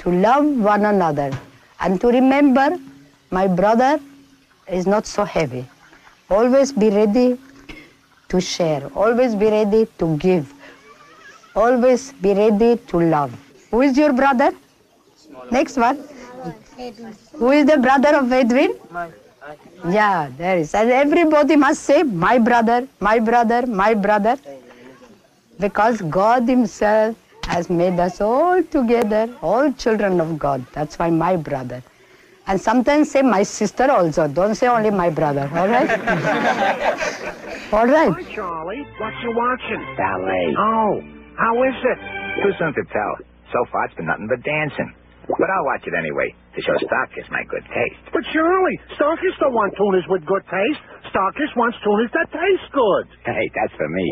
[0.00, 1.30] To love one another.
[1.78, 2.78] And to remember,
[3.30, 4.00] my brother
[4.66, 5.66] is not so heavy.
[6.30, 7.38] Always be ready
[8.28, 8.88] to share.
[8.94, 10.52] Always be ready to give.
[11.56, 13.32] Always be ready to love.
[13.70, 14.52] Who is your brother?
[15.50, 15.98] Next one.
[17.32, 18.74] Who is the brother of Edwin?
[19.88, 20.74] Yeah, there is.
[20.74, 24.38] And everybody must say, my brother, my brother, my brother.
[25.58, 30.64] Because God Himself has made us all together, all children of God.
[30.72, 31.82] That's why my brother.
[32.46, 34.26] And sometimes say my sister also.
[34.26, 35.48] Don't say only my brother.
[35.54, 35.90] All right?
[37.72, 38.10] all right.
[38.10, 38.82] Hi, Charlie.
[38.98, 39.82] What you watching?
[39.96, 40.54] Ballet.
[40.58, 41.00] Oh,
[41.38, 41.98] how is it?
[42.42, 43.14] Too soon to tell.
[43.52, 44.90] So far, it's been nothing but dancing.
[45.30, 48.02] But I'll watch it anyway to show Starkist my good taste.
[48.10, 50.82] But Charlie, Starkist don't want tuners with good taste.
[51.14, 53.06] Starkist wants tuners that taste good.
[53.22, 54.06] Hey, that's for me.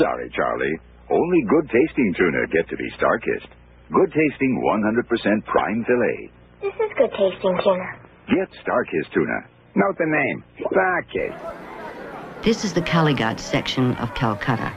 [0.00, 0.76] Sorry, Charlie.
[1.12, 3.52] Only good tasting tuna get to be Starkist.
[3.92, 6.30] Good tasting 100% prime filet.
[6.60, 7.96] This is good tasting tuna.
[8.28, 9.46] Get Starkist tuna.
[9.74, 10.44] Note the name.
[10.60, 12.42] Starkist.
[12.42, 14.70] This is the Kalighat section of Calcutta.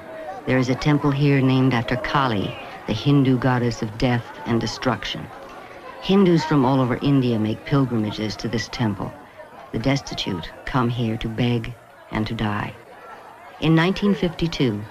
[0.45, 2.55] There is a temple here named after Kali,
[2.87, 5.27] the Hindu goddess of death and destruction.
[6.01, 9.11] Hindus from all over India make pilgrimages to this temple.
[9.73, 11.73] The destitute come here to beg
[12.11, 12.73] and to die.
[13.59, 14.81] In 1952,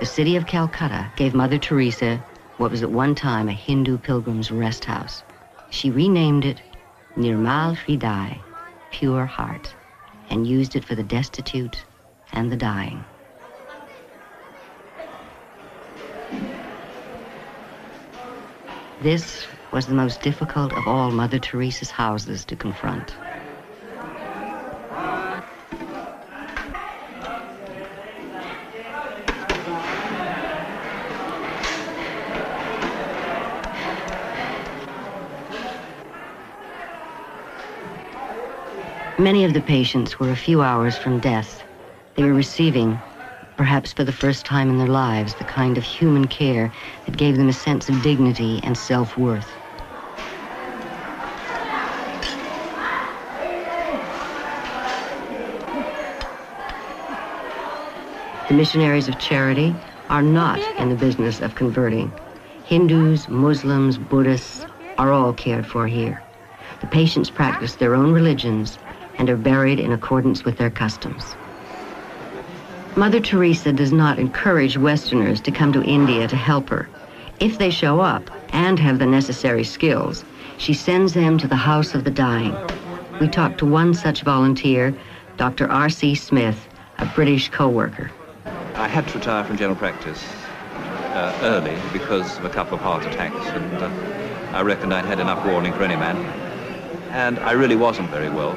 [0.00, 2.20] the city of Calcutta gave Mother Teresa
[2.56, 5.22] what was at one time a Hindu pilgrim's rest house.
[5.70, 6.62] She renamed it
[7.16, 8.42] Nirmal Hriday,
[8.90, 9.74] Pure Heart,
[10.28, 11.84] and used it for the destitute
[12.32, 13.04] and the dying.
[19.00, 23.16] This was the most difficult of all Mother Teresa's houses to confront.
[39.20, 41.62] Many of the patients were a few hours from death.
[42.14, 42.98] They were receiving,
[43.58, 46.72] perhaps for the first time in their lives, the kind of human care
[47.04, 49.52] that gave them a sense of dignity and self-worth.
[58.48, 59.76] The missionaries of charity
[60.08, 62.18] are not in the business of converting.
[62.64, 64.64] Hindus, Muslims, Buddhists
[64.96, 66.22] are all cared for here.
[66.80, 68.78] The patients practice their own religions
[69.20, 71.36] and are buried in accordance with their customs.
[72.96, 76.88] Mother Teresa does not encourage Westerners to come to India to help her.
[77.38, 80.24] If they show up and have the necessary skills,
[80.56, 82.56] she sends them to the House of the Dying.
[83.20, 84.94] We talked to one such volunteer,
[85.36, 85.70] Dr.
[85.70, 86.14] R.C.
[86.14, 86.66] Smith,
[86.98, 88.10] a British co-worker.
[88.74, 90.24] I had to retire from general practice
[91.12, 95.20] uh, early because of a couple of heart attacks, and uh, I reckoned I'd had
[95.20, 96.16] enough warning for any man.
[97.10, 98.56] And I really wasn't very well,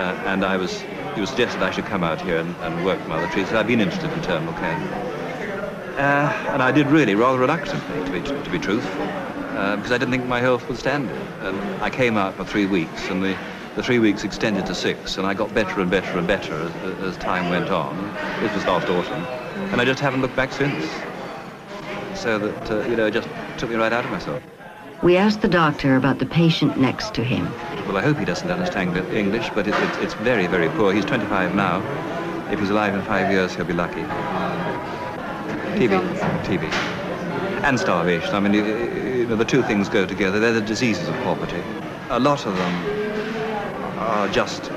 [0.00, 0.82] and I was,
[1.16, 3.58] it was suggested I should come out here and, and work Mother Teresa.
[3.58, 4.76] I've been interested in terminal care.
[5.98, 9.98] Uh, and I did really rather reluctantly, to be, to be truthful, uh, because I
[9.98, 11.16] didn't think my health would stand it.
[11.42, 13.36] And I came out for three weeks, and the,
[13.76, 17.00] the three weeks extended to six, and I got better and better and better as,
[17.02, 17.96] as time went on.
[18.40, 19.26] This was last autumn,
[19.72, 20.90] and I just haven't looked back since.
[22.18, 24.42] So that, uh, you know, it just took me right out of myself.
[25.02, 27.46] We asked the doctor about the patient next to him.
[27.86, 30.92] Well, I hope he doesn't understand English, but it, it, it's very, very poor.
[30.92, 31.80] He's 25 now.
[32.52, 34.02] If he's alive in five years, he'll be lucky.
[35.78, 36.02] TB,
[36.44, 36.64] TB,
[37.64, 38.34] and starvation.
[38.34, 40.38] I mean, you, you know, the two things go together.
[40.38, 41.62] They're the diseases of poverty.
[42.10, 44.70] A lot of them are just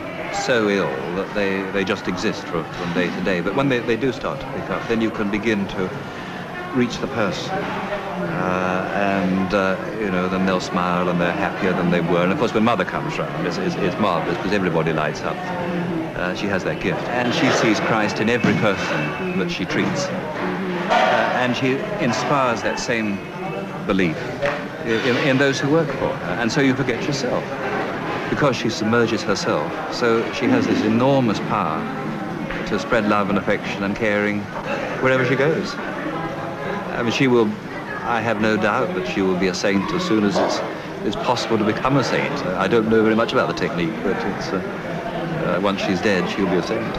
[0.46, 3.42] so ill that they, they just exist from, from day to day.
[3.42, 5.90] But when they, they do start to pick up, then you can begin to
[6.76, 7.93] reach the person.
[8.24, 12.24] Uh, and, uh, you know, then they'll smile and they're happier than they were.
[12.24, 15.38] And, of course, when Mother comes round, it's, it's, it's marvellous because everybody lights up.
[16.18, 17.02] Uh, she has that gift.
[17.10, 20.08] And she sees Christ in every person that she treats.
[21.40, 23.18] And she inspires that same
[23.86, 24.18] belief
[24.86, 26.38] in, in those who work for her.
[26.40, 27.44] And so you forget yourself
[28.30, 29.94] because she submerges herself.
[29.94, 31.82] So she has this enormous power
[32.68, 34.42] to spread love and affection and caring
[35.02, 35.76] wherever she goes.
[35.76, 37.52] I mean, she will,
[38.06, 40.60] I have no doubt that she will be a saint as soon as it's,
[41.06, 42.34] it's possible to become a saint.
[42.58, 46.50] I don't know very much about the technique, but uh, uh, once she's dead, she'll
[46.50, 46.98] be a saint.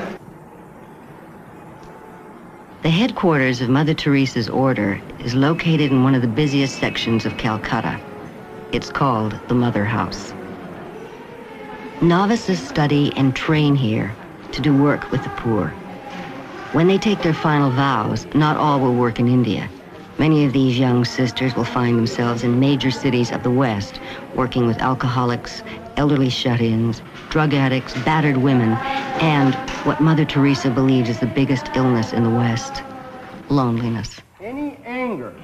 [2.83, 7.37] The headquarters of Mother Teresa's order is located in one of the busiest sections of
[7.37, 8.01] Calcutta.
[8.72, 10.33] It's called the Mother House.
[12.01, 14.14] Novices study and train here
[14.53, 15.68] to do work with the poor.
[16.72, 19.68] When they take their final vows, not all will work in India.
[20.19, 23.99] Many of these young sisters will find themselves in major cities of the West,
[24.37, 25.65] working with alcoholics,
[25.97, 28.75] elderly shut-ins, drug addicts, battered women,
[29.21, 32.85] and what Mother Teresa believes is the biggest illness in the West,
[33.49, 34.21] loneliness.
[34.41, 35.35] Any anger,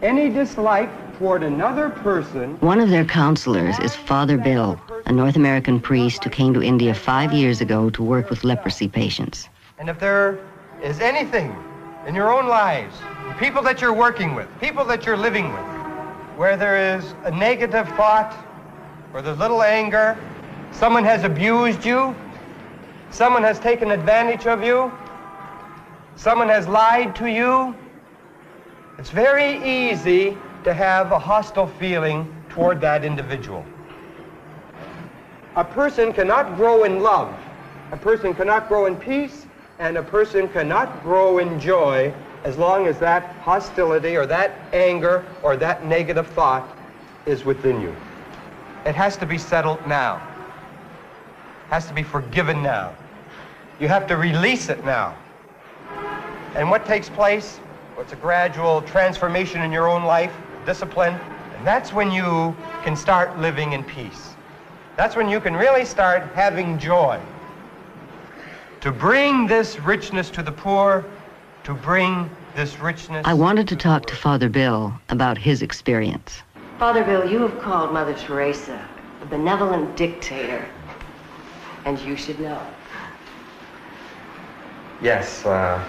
[0.00, 2.56] any dislike toward another person.
[2.60, 6.94] One of their counselors is Father Bill, a North American priest who came to India
[6.94, 9.50] five years ago to work with leprosy patients.
[9.78, 10.38] And if there
[10.82, 11.54] is anything
[12.06, 12.96] in your own lives,
[13.38, 15.64] people that you're working with, people that you're living with,
[16.36, 18.36] where there is a negative thought,
[19.12, 20.18] or there's little anger,
[20.72, 22.14] someone has abused you,
[23.10, 24.90] someone has taken advantage of you,
[26.16, 27.74] someone has lied to you,
[28.98, 33.64] it's very easy to have a hostile feeling toward that individual.
[35.56, 37.32] A person cannot grow in love,
[37.92, 39.41] a person cannot grow in peace,
[39.82, 42.14] and a person cannot grow in joy
[42.44, 46.78] as long as that hostility or that anger or that negative thought
[47.26, 47.92] is within you.
[48.86, 50.18] It has to be settled now.
[51.68, 52.94] Has to be forgiven now.
[53.80, 55.16] You have to release it now.
[56.54, 57.58] And what takes place?
[57.96, 60.32] Well, it's a gradual transformation in your own life,
[60.64, 61.14] discipline,
[61.56, 62.54] and that's when you
[62.84, 64.36] can start living in peace.
[64.96, 67.20] That's when you can really start having joy.
[68.82, 71.04] To bring this richness to the poor,
[71.62, 73.24] to bring this richness.
[73.24, 76.42] I wanted to talk to Father Bill about his experience.
[76.80, 78.84] Father Bill, you have called Mother Teresa
[79.22, 80.66] a benevolent dictator,
[81.84, 82.60] and you should know.
[85.00, 85.80] Yes, uh,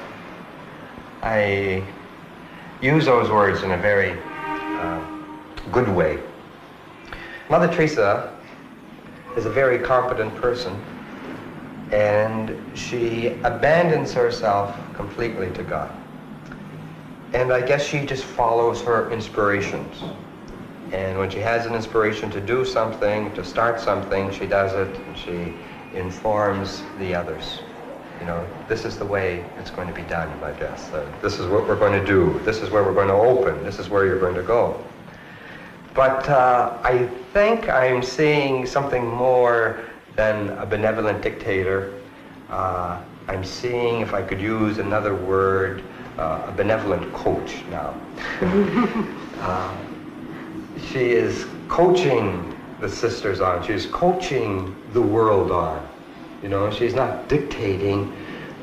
[1.23, 1.83] I
[2.79, 5.03] use those words in a very uh,
[5.71, 6.19] good way.
[7.49, 8.37] Mother Teresa
[9.35, 10.79] is a very competent person,
[11.93, 15.91] and she abandons herself completely to God.
[17.33, 20.01] And I guess she just follows her inspirations.
[20.91, 24.95] And when she has an inspiration to do something, to start something, she does it,
[24.95, 25.53] and she
[25.95, 27.59] informs the others.
[28.19, 30.91] You know, this is the way it's going to be done, I guess.
[30.91, 32.39] Uh, this is what we're going to do.
[32.43, 33.63] This is where we're going to open.
[33.63, 34.83] This is where you're going to go.
[35.93, 39.79] But uh, I think I'm seeing something more
[40.15, 41.93] than a benevolent dictator.
[42.49, 45.83] Uh, I'm seeing, if I could use another word,
[46.17, 47.95] uh, a benevolent coach now.
[49.43, 49.75] Uh,
[50.89, 53.61] she is coaching the sisters on.
[53.61, 55.85] She's coaching the world on.
[56.41, 58.13] You know, she's not dictating,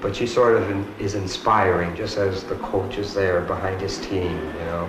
[0.00, 3.98] but she sort of in, is inspiring, just as the coach is there behind his
[3.98, 4.88] team, you know,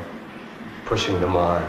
[0.86, 1.62] pushing them on.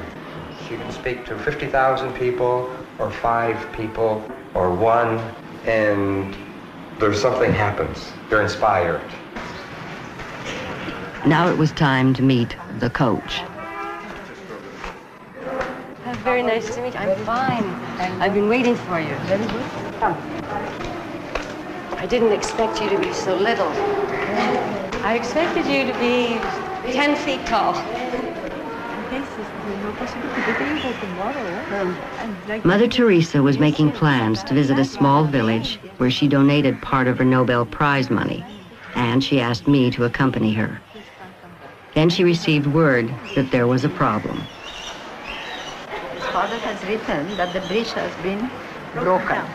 [0.68, 2.70] She can speak to 50,000 people,
[3.01, 4.22] or five people,
[4.55, 5.18] or one,
[5.64, 6.36] and
[6.98, 8.12] there's something happens.
[8.28, 9.03] They're inspired.
[11.26, 13.40] Now it was time to meet the coach.
[16.05, 17.00] Oh, very nice to meet you.
[17.00, 17.64] I'm fine.
[18.20, 19.14] I've been waiting for you.
[19.26, 19.64] Very good.
[20.00, 20.16] Come.
[21.96, 23.68] I didn't expect you to be so little.
[25.05, 26.40] I expected you to be
[26.92, 27.74] 10 feet tall.
[32.64, 37.18] Mother Teresa was making plans to visit a small village where she donated part of
[37.18, 38.44] her Nobel Prize money,
[38.96, 40.82] and she asked me to accompany her.
[41.94, 44.48] Then she received word that there was a problem.
[46.14, 48.50] His father has written that the bridge has been
[48.94, 49.46] broken.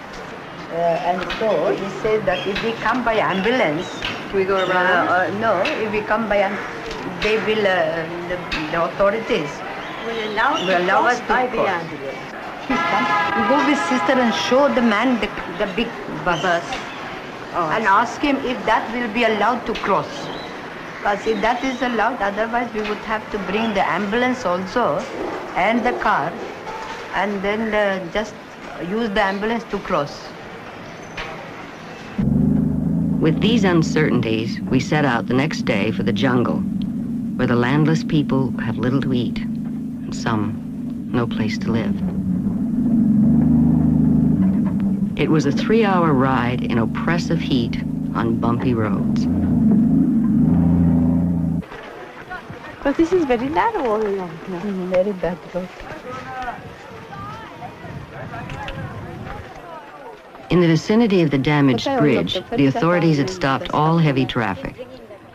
[0.72, 4.02] Uh, and so he said that if we come by ambulance,
[4.34, 5.08] we go around?
[5.08, 6.58] Uh, uh, no, if we come by, am-
[7.22, 8.38] they will, uh, the,
[8.72, 9.62] the authorities
[10.08, 11.68] Will allow, will allow us to by the cross.
[11.68, 12.34] ambulance.
[12.68, 13.08] He's come.
[13.50, 15.28] Go with sister and show the man the,
[15.60, 15.88] the big
[16.24, 16.64] bus.
[17.54, 20.08] Oh, and ask him if that will be allowed to cross.
[20.98, 24.98] Because if that is allowed, otherwise we would have to bring the ambulance also
[25.56, 26.32] and the car
[27.14, 28.34] and then uh, just
[28.90, 30.28] use the ambulance to cross.
[33.20, 36.60] With these uncertainties, we set out the next day for the jungle,
[37.38, 39.57] where the landless people have little to eat, and
[40.14, 41.96] some no place to live.
[45.18, 47.82] It was a three-hour ride in oppressive heat
[48.14, 49.26] on bumpy roads.
[52.84, 54.60] But this is very narrow all along here.
[54.60, 55.70] Very bad road.
[60.50, 64.88] In the vicinity of the damaged bridge, the the authorities had stopped all heavy traffic.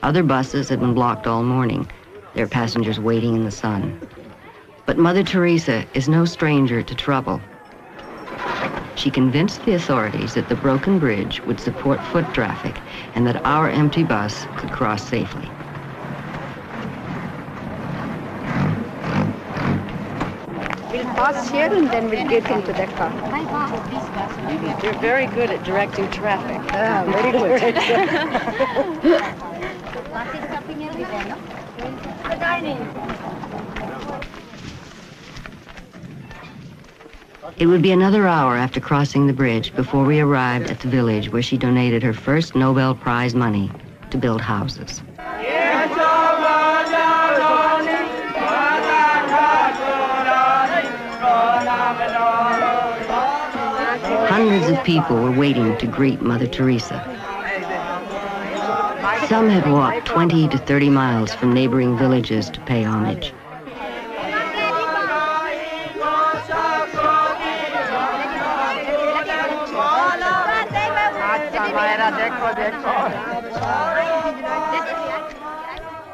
[0.02, 1.90] Other buses had been blocked all morning,
[2.34, 4.00] their passengers waiting in the sun.
[4.92, 7.40] But Mother Teresa is no stranger to trouble.
[8.94, 12.76] She convinced the authorities that the broken bridge would support foot traffic
[13.14, 15.48] and that our empty bus could cross safely.
[20.92, 23.10] We'll pass here and then we'll get into the car.
[24.84, 26.60] You're very good at directing traffic.
[26.74, 27.62] Ah, very good.
[37.56, 41.32] It would be another hour after crossing the bridge before we arrived at the village
[41.32, 43.70] where she donated her first Nobel Prize money
[44.10, 45.02] to build houses.
[54.28, 57.00] Hundreds of people were waiting to greet Mother Teresa.
[59.28, 63.32] Some had walked 20 to 30 miles from neighboring villages to pay homage.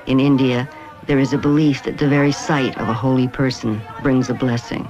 [0.07, 0.68] In India,
[1.07, 4.89] there is a belief that the very sight of a holy person brings a blessing.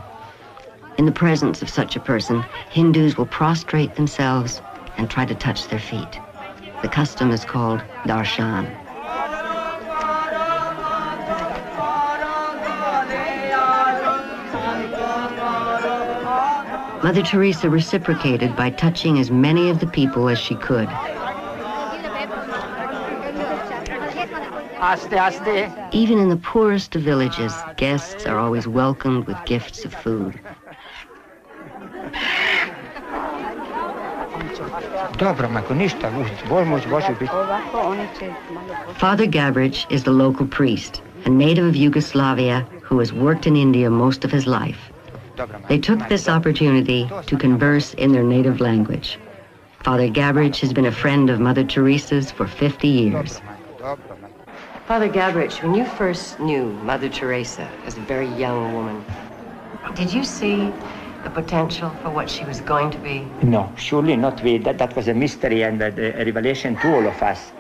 [0.99, 4.61] In the presence of such a person, Hindus will prostrate themselves
[4.99, 6.21] and try to touch their feet.
[6.83, 8.69] The custom is called darshan.
[17.03, 20.91] Mother Teresa reciprocated by touching as many of the people as she could.
[25.93, 30.39] Even in the poorest of villages, guests are always welcomed with gifts of food.
[35.19, 36.11] Dobro, ako ništa,
[36.47, 37.35] volimo Bože biti.
[38.95, 43.91] Father Gabrich is the local priest, a native of Yugoslavia who has worked in India
[43.91, 44.93] most of his life.
[45.69, 49.19] They took this opportunity to converse in their native language.
[49.83, 53.41] Father Gabrich has been a friend of Mother Teresa's for 50 years.
[54.89, 59.05] Father Gabrich, when you first knew Mother Teresa as a very young woman,
[59.95, 60.73] did you see
[61.25, 63.21] the potential for what she was going to be?
[63.43, 64.43] No, surely not.
[64.43, 67.53] We, that, that was a mystery and a, a revelation to all of us.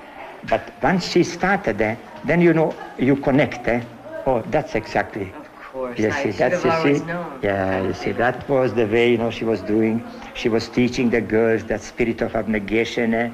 [0.48, 3.68] But once she started, eh, then you know, you connect.
[3.68, 3.82] Eh?
[4.26, 5.30] Oh, that's exactly.
[5.38, 7.04] Of course, I see, that's you see.
[7.04, 7.40] known.
[7.42, 10.02] Yeah, you see, that was the way you know she was doing.
[10.32, 13.30] She was teaching the girls that spirit of abnegation, eh?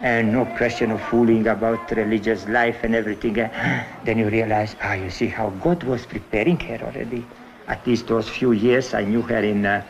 [0.00, 3.38] And no question of fooling about religious life and everything.
[3.38, 3.48] eh?
[4.04, 7.24] Then you realize, ah, you see how God was preparing her already.
[7.66, 9.82] At least those few years I knew her in uh,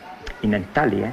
[0.43, 1.13] in Entally,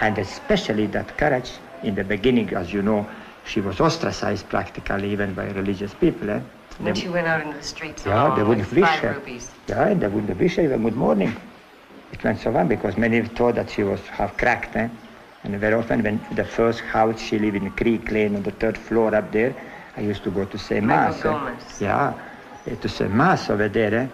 [0.00, 1.50] and especially that courage
[1.82, 3.06] in the beginning, as you know,
[3.44, 6.30] she was ostracized practically even by religious people.
[6.30, 6.40] Eh?
[6.78, 9.14] When They- she went out in the streets yeah, they wouldn't wish five her.
[9.14, 9.50] rupees.
[9.68, 11.32] Yeah, they wouldn't wish her even good morning.
[12.12, 14.76] It went so on because many thought that she was half cracked.
[14.76, 14.88] Eh?
[15.44, 18.76] And very often when the first house she lived in Creek Lane on the third
[18.76, 19.54] floor up there,
[19.96, 21.24] I used to go to say mass.
[21.24, 21.54] eh?
[21.80, 22.14] Yeah,
[22.66, 23.94] eh, to say mass over there.
[23.94, 24.06] Eh?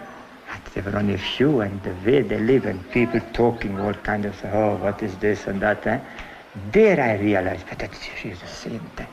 [0.53, 3.93] And there were only a few and the way they live and people talking all
[3.93, 5.85] kind of, oh, what is this and that.
[5.87, 5.99] Eh?
[6.71, 8.81] There I realized, but that she is a saint.
[8.99, 9.05] Eh?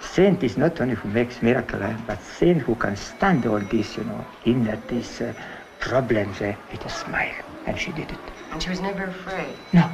[0.00, 3.96] Saint is not only who makes miracle, eh, but saint who can stand all this,
[3.96, 5.32] you know, in that these uh,
[5.80, 7.34] problems eh, with a smile.
[7.66, 8.18] And she did it.
[8.52, 9.54] And she was never afraid.
[9.72, 9.88] No.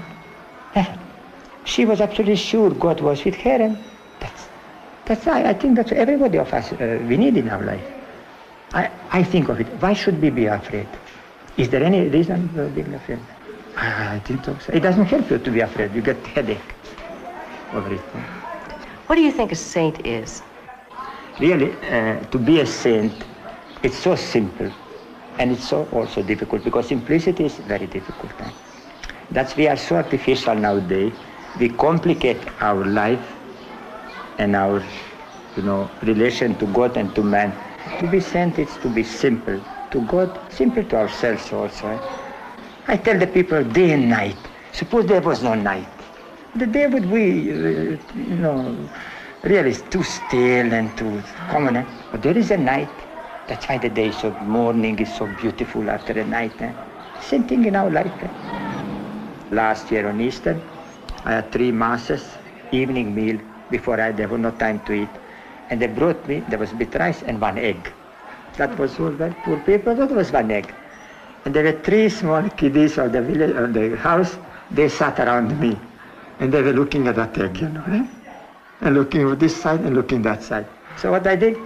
[1.64, 3.77] She was absolutely sure God was with her, and
[4.21, 4.49] that's,
[5.05, 7.85] that's I, I think that's everybody of us uh, we need in our life.
[8.73, 9.66] I, I think of it.
[9.81, 10.89] Why should we be afraid?
[11.57, 13.21] Is there any reason for being afraid?
[13.77, 14.57] I, I think so.
[14.73, 15.95] It doesn't help you to be afraid.
[15.95, 16.75] You get headache
[17.73, 18.01] over it.
[19.07, 20.43] What do you think a saint is?
[21.39, 23.25] Really, uh, to be a saint,
[23.83, 24.71] it's so simple,
[25.39, 28.33] and it's so also difficult because simplicity is very difficult.
[28.41, 28.51] eh?
[29.31, 31.12] That's we are so artificial nowadays.
[31.59, 33.37] We complicate our life
[34.39, 34.83] and our,
[35.57, 37.53] you know, relation to God and to man.
[38.01, 39.61] To be saint is to be simple
[39.91, 41.89] to God, simple to ourselves also.
[41.89, 41.99] eh?
[42.87, 44.37] I tell the people day and night.
[44.72, 45.89] Suppose there was no night.
[46.55, 47.55] The day would be, uh,
[48.14, 48.89] you know,
[49.43, 51.76] really too still and too common.
[51.76, 51.85] Eh?
[52.11, 52.89] But there is a night.
[53.47, 56.61] That's why the day is so morning is so beautiful after the night.
[56.62, 56.72] Eh?
[57.20, 58.12] Same thing in our life.
[59.51, 60.61] Last year on Easter,
[61.24, 62.22] I had three masses,
[62.72, 63.38] evening meal
[63.70, 65.09] before I there was no time to eat,
[65.70, 67.92] and they brought me there was bit rice and one egg.
[68.57, 69.94] That was all well, poor people.
[69.94, 70.72] That was one egg.
[71.44, 74.36] And there were three small kiddies of the village, of the house.
[74.70, 75.78] They sat around me,
[76.40, 78.05] and they were looking at that egg, you know, eh?
[78.80, 80.66] and looking on this side and looking that side.
[80.96, 81.57] So what I did,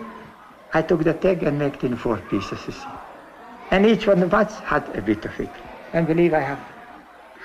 [0.72, 2.86] I took the egg and made it in four pieces, you see.
[3.70, 5.50] And each one of us had a bit of it.
[5.92, 6.60] And believe I have,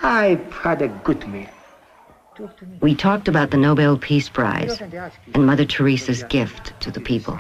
[0.02, 1.50] I had a good meal.
[2.82, 7.40] We talked about the Nobel Peace Prize and Mother Teresa's gift to the people.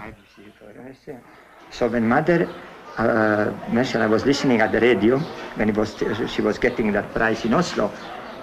[1.69, 2.49] So when mother
[2.97, 5.19] uh, mentioned, I was listening at the radio
[5.55, 5.95] when it was,
[6.31, 7.91] she was getting that prize in Oslo,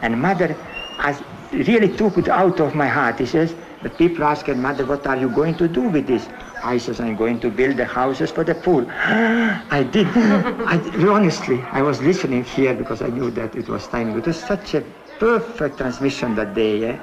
[0.01, 0.57] and mother
[0.99, 3.19] as really took it out of my heart.
[3.19, 3.53] He says,
[3.85, 6.29] the people ask her, mother, what are you going to do with this?
[6.63, 8.87] I says, I'm going to build the houses for the poor.
[8.91, 10.07] I did.
[10.17, 14.17] I, honestly, I was listening here because I knew that it was time.
[14.17, 14.83] It was such a
[15.19, 16.85] perfect transmission that day.
[16.85, 16.99] Eh?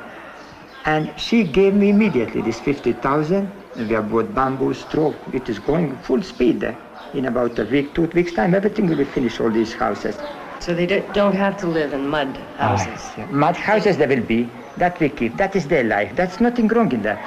[0.86, 3.52] And she gave me immediately this 50,000.
[3.76, 5.14] And we have bought bamboo, straw.
[5.32, 6.64] It is going full speed.
[6.64, 6.76] eh?
[7.14, 10.18] In about a week, two weeks time, everything will be finished, all these houses.
[10.61, 13.01] So they don't- don't have to live in mud houses.
[13.31, 14.41] Mud houses there will be,
[14.79, 15.37] that we keep.
[15.37, 16.11] That is their life.
[16.17, 17.21] That's nothing wrong in that.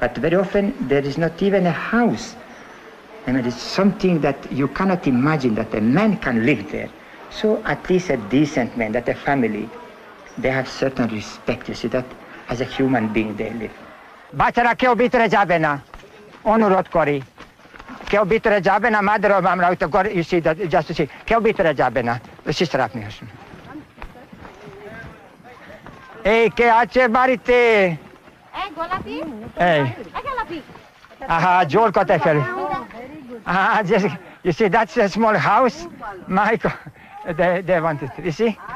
[0.00, 2.26] But very often there is not even a house.
[3.26, 6.90] I mean, it's something that you cannot imagine that a man can live there.
[7.30, 9.68] So at least a decent man, that a family,
[10.38, 12.04] they have certain respect, you see, that
[12.50, 13.74] as a human being they live.
[14.40, 15.72] বাচ্চারা কেউ ভিতরে যাবে না
[16.54, 17.16] অনুরোধ করি
[18.10, 20.36] কেউ ভিতরে যাবে না মাদের আমরা হয়তো করে ইসি
[20.74, 20.88] জাস্ট
[21.28, 22.14] কেউ ভিতরে যাবে না
[22.58, 23.28] সিস্টার আপনি আসুন
[26.34, 27.58] এই কে আছে বাড়িতে
[29.70, 29.82] এই
[31.36, 32.42] আহা জোর কথায় ফেলে
[33.46, 34.06] Ah, just,
[34.46, 35.76] you see, that's a small house.
[36.38, 36.72] Michael,
[37.38, 38.50] they, they wanted to, you see?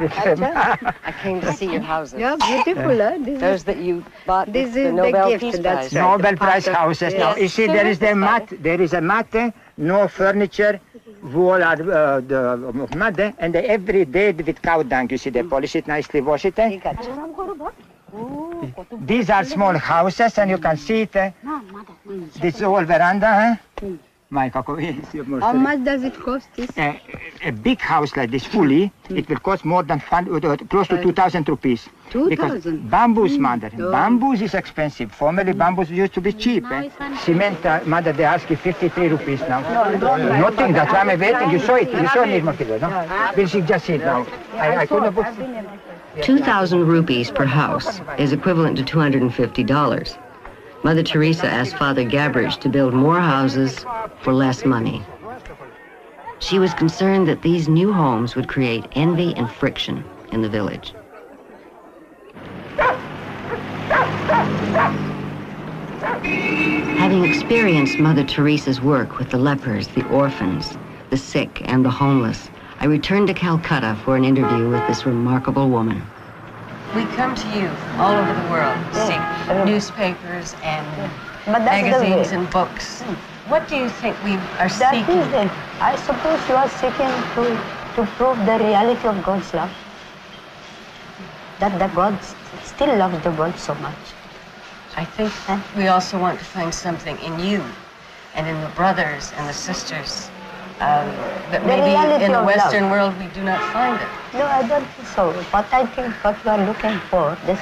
[1.10, 2.18] I came to see your houses.
[2.24, 3.16] Yeah, beautiful, huh?
[3.26, 3.94] This Those is- that you
[4.26, 5.94] bought This with the is the Nobel gift, Peace that's Prize.
[5.94, 6.04] right.
[6.10, 7.30] Nobel the Prize part of- houses now.
[7.30, 7.40] Yes.
[7.42, 9.48] You see, there is the mat, there is a mat, eh,
[9.92, 10.74] no furniture,
[11.21, 15.29] wall are uh, the mud, eh, and they every day with cow dung, you see,
[15.29, 16.57] they polish it nicely, wash it.
[16.59, 16.79] eh.
[19.01, 21.15] These are small houses, and you can see it.
[21.15, 21.31] eh.
[22.41, 23.87] This whole veranda, eh?
[24.33, 24.75] My coco,
[25.39, 26.67] How much does it cost this?
[26.75, 26.99] a,
[27.43, 30.99] a big house like this fully, it will cost more than fun, uh, close to
[30.99, 31.87] 2,000 rupees.
[32.07, 32.89] Because 2,000?
[32.89, 33.69] bamboos, mother.
[33.77, 33.91] Oh.
[33.91, 35.11] Bamboos is expensive.
[35.11, 36.65] Formerly, bamboos used to be cheap.
[36.71, 36.89] Eh?
[37.19, 39.61] Cement, uh, mother, they ask you 53 rupees now.
[40.41, 41.51] Nothing, that's why I'm waiting.
[41.51, 41.91] You saw it.
[41.91, 43.33] You saw it, Makilo, no?
[43.37, 44.25] We'll see, just see it now.
[44.55, 45.27] I, I couldn't book.
[46.23, 50.17] 2,000 rupees per house is equivalent to $250.
[50.83, 53.85] Mother Teresa asked Father Gabrich to build more houses
[54.21, 55.01] for less money.
[56.39, 60.03] She was concerned that these new homes would create envy and friction
[60.33, 60.93] in the village.
[66.97, 70.77] Having experienced Mother Teresa's work with the lepers, the orphans,
[71.09, 72.49] the sick, and the homeless,
[72.81, 76.01] I returned to Calcutta for an interview with this remarkable woman.
[76.95, 79.07] We come to you all over the world, hmm.
[79.07, 79.65] see hmm.
[79.65, 80.85] newspapers and
[81.47, 83.01] magazines and books.
[83.01, 83.13] Hmm.
[83.49, 85.17] What do you think we are That seeking?
[85.17, 85.51] is it.
[85.81, 87.43] I suppose you are seeking to,
[87.95, 89.71] to prove the reality of God's love.
[91.59, 92.17] That the God
[92.63, 94.03] still loves the world so much.
[94.95, 95.33] I think
[95.75, 97.63] we also want to find something in you
[98.35, 100.29] and in the brothers and the sisters
[100.83, 101.07] um,
[101.51, 102.91] that The maybe in the Western love.
[102.91, 104.09] world we do not find it.
[104.33, 105.31] No, I don't think so.
[105.55, 107.59] What I think what you are looking for, this,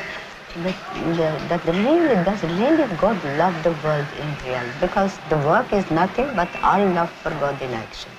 [0.56, 0.74] the,
[1.20, 4.66] the, that the really, does really God love the world in real?
[4.80, 8.12] Because the work is nothing but our love for God in action.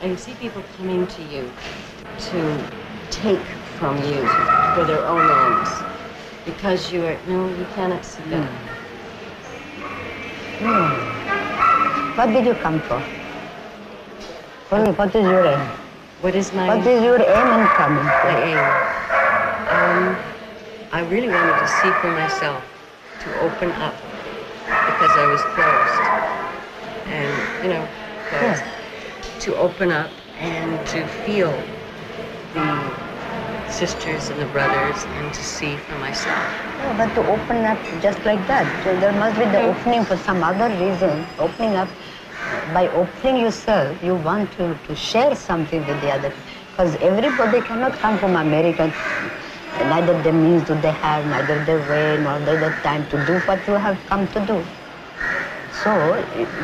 [0.00, 1.50] And you see people coming to you
[2.30, 2.40] to
[3.10, 3.44] take
[3.78, 4.20] from you
[4.74, 5.70] for their own ends
[6.44, 8.48] because you are, no, you cannot sit down.
[10.62, 12.18] Hmm.
[12.18, 13.21] What did you come for?
[14.72, 15.60] What, what is your aim?
[16.22, 18.08] What is my What is your aim in coming?
[18.24, 18.64] My aim.
[19.68, 20.16] Um,
[20.90, 22.64] I really wanted to see for myself,
[23.20, 23.92] to open up,
[24.88, 26.04] because I was closed.
[27.12, 27.86] And, you know,
[28.30, 28.64] closed.
[29.44, 30.10] To open up
[30.40, 31.52] and to feel
[32.54, 36.48] the sisters and the brothers and to see for myself.
[36.80, 38.64] No, but to open up just like that.
[38.84, 41.26] So there must be the opening for some other reason.
[41.38, 41.90] Opening up,
[42.74, 46.32] by opening yourself, you want to, to share something with the other.
[46.70, 48.92] Because everybody cannot come from America.
[49.78, 53.66] Neither the means do they have, neither the way, nor the, time to do what
[53.66, 54.62] you have come to do.
[55.72, 55.90] So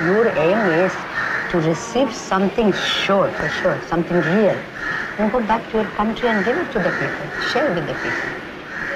[0.05, 0.95] your aim is
[1.51, 4.57] to receive something sure, for sure, something real.
[5.19, 7.95] And go back to your country and give it to the people, share with the
[7.95, 8.29] people.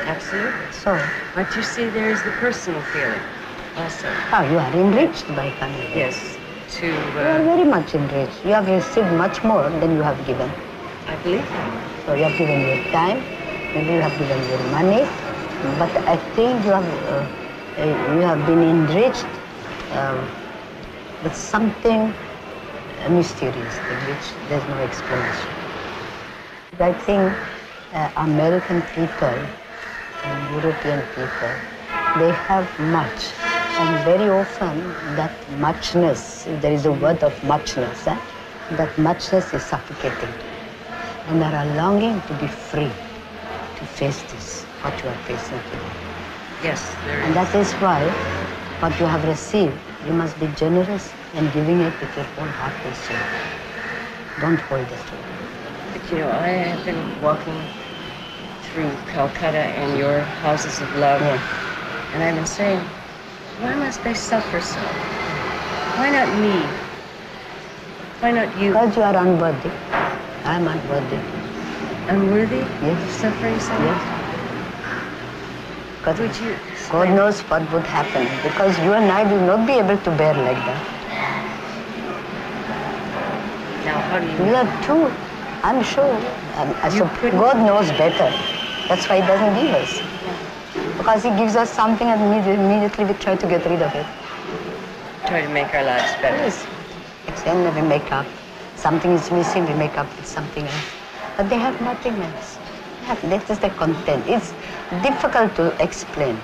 [0.07, 0.53] Absolutely.
[0.70, 0.99] So,
[1.35, 3.20] But you see, there is the personal feeling
[3.76, 4.09] also.
[4.30, 5.97] how you are enriched by coming.
[5.97, 6.41] Yes.
[6.79, 8.45] To, You are uh, very much enriched.
[8.45, 10.51] You have received much more than you have given.
[11.07, 11.70] I believe that.
[12.07, 13.23] So you have given your time,
[13.75, 15.03] maybe you have given your money,
[15.79, 17.27] but I think you have uh,
[17.81, 19.27] uh, you have been enriched
[19.93, 20.18] um,
[21.23, 22.01] with something
[23.01, 25.51] uh, mysterious, in which there's no explanation.
[26.81, 27.33] I think
[27.93, 29.37] uh, American people
[30.25, 31.53] and European people,
[32.18, 33.33] they have much,
[33.83, 34.76] and very often
[35.16, 38.18] that muchness, there is a word of muchness, eh,
[38.70, 40.33] that muchness is suffocating
[41.28, 42.93] and there are longing to be free
[43.76, 45.93] to face this, what you are facing today.
[46.62, 47.24] Yes, there is.
[47.26, 48.01] And that is why
[48.80, 49.74] what you have received,
[50.07, 53.18] you must be generous in giving it with your whole heart and soul.
[54.41, 55.05] Don't hold it.
[55.93, 57.61] But you know, I have been walking
[58.62, 61.22] through Calcutta and your houses of love,
[62.14, 62.80] and I've been saying,
[63.61, 64.81] why must they suffer so?
[65.99, 66.57] Why not me?
[68.21, 68.73] Why not you?
[68.73, 69.71] Because you are unworthy.
[70.45, 71.19] I'm unworthy.
[72.09, 72.63] Unworthy?
[72.87, 73.13] Yes.
[73.21, 74.03] Suffering so Yes.
[76.05, 76.57] God, Would you
[76.91, 80.35] God knows what would happen because you and I will not be able to bear
[80.35, 80.83] like that.
[83.85, 84.43] Now, how do you...
[84.43, 85.07] We are two.
[85.63, 86.15] I'm sure.
[86.59, 88.31] Um, I sup- God knows better.
[88.89, 90.12] That's why He doesn't give us.
[90.99, 94.07] Because He gives us something and immedi- immediately we try to get rid of it.
[95.26, 96.36] Try to make our lives better.
[96.36, 96.66] Yes.
[97.45, 98.26] Then we make up.
[98.76, 100.88] Something is missing, we make up with something else.
[101.36, 102.59] But they have nothing else.
[103.01, 104.24] They have- That is the content.
[104.28, 104.53] It's
[105.03, 106.40] difficult to explain.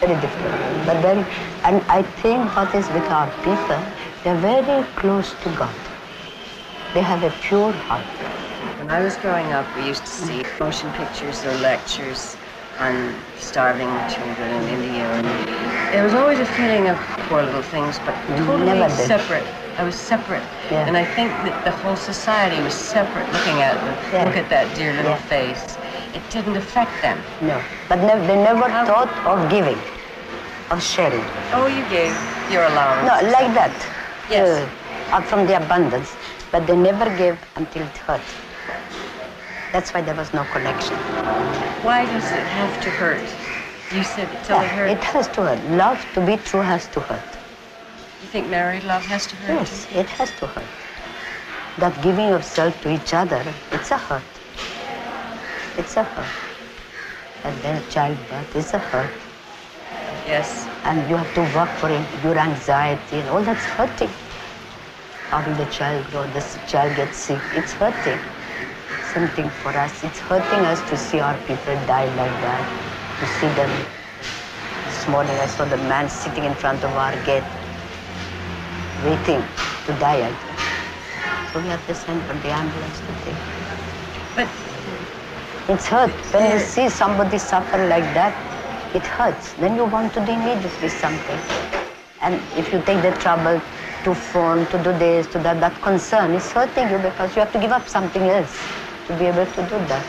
[0.00, 0.86] Very difficult.
[0.86, 1.26] But then,
[1.64, 3.80] and I think what is with our people,
[4.22, 5.74] they're very close to God.
[6.94, 8.04] They have a pure heart.
[8.78, 12.36] When I was growing up, we used to see motion pictures or lectures
[12.78, 15.04] on starving children in India.
[15.04, 16.96] And there was always a feeling of
[17.28, 19.44] poor little things, but totally separate.
[19.78, 20.42] I was separate.
[20.70, 20.86] Yeah.
[20.86, 23.96] And I think that the whole society was separate looking at them.
[24.12, 24.24] Yeah.
[24.24, 25.28] Look at that dear little Yeah.
[25.34, 25.76] face.
[26.14, 27.18] It didn't affect them.
[27.40, 27.60] No.
[27.88, 29.78] But nev- they never thought of giving,
[30.70, 31.24] of sharing.
[31.54, 32.12] Oh, you gave
[32.52, 33.08] your allowance.
[33.08, 33.72] No, like that.
[34.30, 34.68] Yes.
[35.10, 36.14] Uh, from the abundance.
[36.50, 38.20] But they never gave until it hurt.
[39.72, 40.96] That's why there was no connection.
[41.82, 43.28] Why does it have to hurt?
[43.90, 44.90] You said it till it hurt.
[44.90, 45.64] it has to hurt.
[45.70, 47.38] Love to be true has to hurt.
[48.22, 49.60] You think married love has to hurt?
[49.60, 50.64] Yes, it has to hurt.
[51.78, 53.42] That giving yourself to each other,
[53.72, 54.22] it's a hurt.
[55.78, 56.36] It's a hurt.
[57.44, 59.10] And then childbirth is a hurt.
[60.26, 60.68] Yes.
[60.84, 64.10] And you have to work for it, your anxiety and all that's hurting.
[65.30, 66.26] How will the child grow?
[66.26, 67.40] This child gets sick.
[67.54, 68.20] It's hurting.
[69.12, 70.02] Same thing for us.
[70.04, 72.64] It's hurting us to see our people die like that.
[73.20, 73.68] To see them.
[74.86, 77.44] This morning I saw the man sitting in front of our gate,
[79.04, 79.44] waiting
[79.84, 80.24] to die.
[80.24, 81.52] I think.
[81.52, 83.42] So we have to send for the ambulance to take.
[84.34, 84.48] But
[85.68, 86.10] it's hurt.
[86.32, 88.32] When you see somebody suffer like that,
[88.96, 89.52] it hurts.
[89.60, 91.40] Then you want to do immediately something.
[92.22, 93.60] And if you take the trouble
[94.04, 97.52] to phone, to do this, to that, that concern is hurting you because you have
[97.52, 100.06] to give up something else to be able to do that.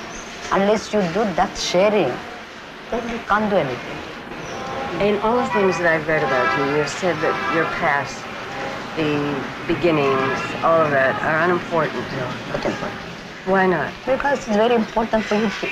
[0.52, 2.12] Unless you do that sharing,
[2.92, 3.98] then you can't do anything.
[5.02, 8.22] In all the things that I've read about you, you have said that your past,
[8.96, 9.12] the
[9.68, 12.06] beginnings, all of that are unimportant.
[12.14, 13.00] No, not important.
[13.46, 13.94] Why not?
[14.06, 15.70] Because it's very important for you to,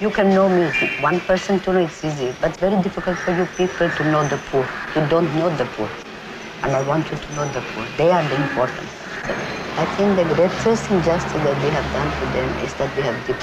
[0.00, 0.70] you can know me.
[1.00, 4.26] One person to know it's easy, but it's very difficult for you people to know
[4.28, 4.68] the poor.
[4.94, 5.90] You don't know the poor.
[6.62, 7.86] And I want you to know the poor.
[7.98, 8.88] They are the important.
[9.76, 13.18] I think the greatest injustice that we have done to them is that we have,
[13.26, 13.34] de-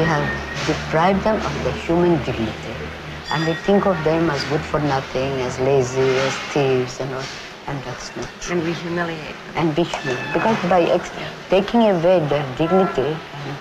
[0.00, 0.24] we have
[0.66, 2.74] deprived them of the human dignity.
[3.30, 7.26] And we think of them as good for nothing, as lazy, as thieves and all.
[7.66, 8.56] And that's not true.
[8.56, 9.56] And we humiliate them.
[9.56, 10.32] And be human.
[10.32, 11.12] Because by ex-
[11.50, 13.58] taking away their dignity and,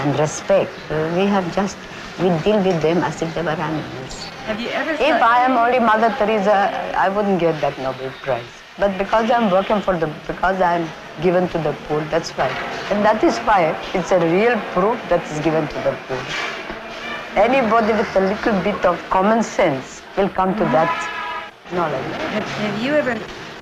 [0.00, 0.72] and respect,
[1.16, 1.76] we have just,
[2.18, 4.24] we deal with them as if they were animals.
[4.48, 6.56] Have you ever If I am only Mother Teresa,
[6.96, 8.59] I wouldn't get that Nobel Prize.
[8.78, 10.88] But because I'm working for the, because I'm
[11.20, 12.48] given to the poor, that's why.
[12.90, 16.22] And that is why it's a real proof that is given to the poor.
[17.36, 20.90] Anybody with a little bit of common sense will come to that
[21.72, 22.04] knowledge.
[22.32, 23.14] Have, have you ever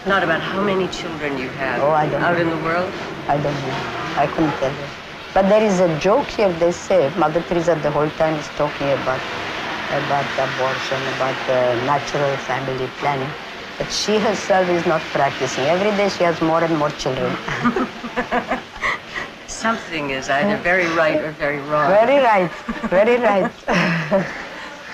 [0.05, 2.41] thought about how many children you have Oh, I don't out know.
[2.41, 2.93] in the world?
[3.29, 3.77] I don't know.
[4.17, 4.89] I couldn't tell you.
[5.35, 6.53] But there is a joke here.
[6.53, 9.21] They say Mother Teresa the whole time is talking about
[9.91, 13.33] about abortion, about uh, natural family planning.
[13.79, 15.65] But she herself is not practicing.
[15.65, 17.31] Every day she has more and more children.
[19.47, 21.89] Something is either very right or very wrong.
[21.91, 22.51] very right.
[22.91, 23.51] Very right.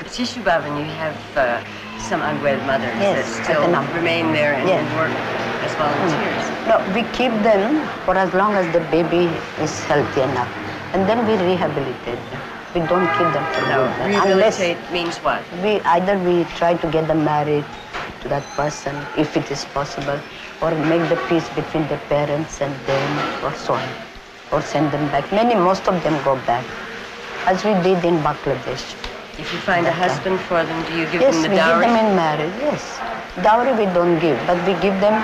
[0.04, 1.64] Shishu Bhavan, you have uh,
[1.98, 4.84] some unwed mothers Yes, that still the remain there and, Yes.
[5.00, 5.10] work
[5.64, 6.44] as volunteers.
[6.68, 9.32] No, we keep them for as long as the baby
[9.64, 10.50] is healthy enough.
[10.92, 12.42] And then we rehabilitate them.
[12.74, 14.14] We don't keep them for No, good.
[14.28, 15.42] Unless rehabilitate means what?
[15.62, 17.64] we either we try to get them married
[18.24, 20.18] to that person if it is possible,
[20.62, 23.10] or make the peace between the parents and them,
[23.44, 23.88] or so on,
[24.52, 25.30] or send them back.
[25.30, 26.64] Many, most of them go back,
[27.46, 28.84] as we did in Bangladesh.
[29.38, 31.58] If you find a husband for them, do you give yes, them the dowry?
[31.58, 32.54] Yes, we give them in marriage.
[32.60, 32.84] Yes,
[33.44, 35.16] dowry we don't give, but we give them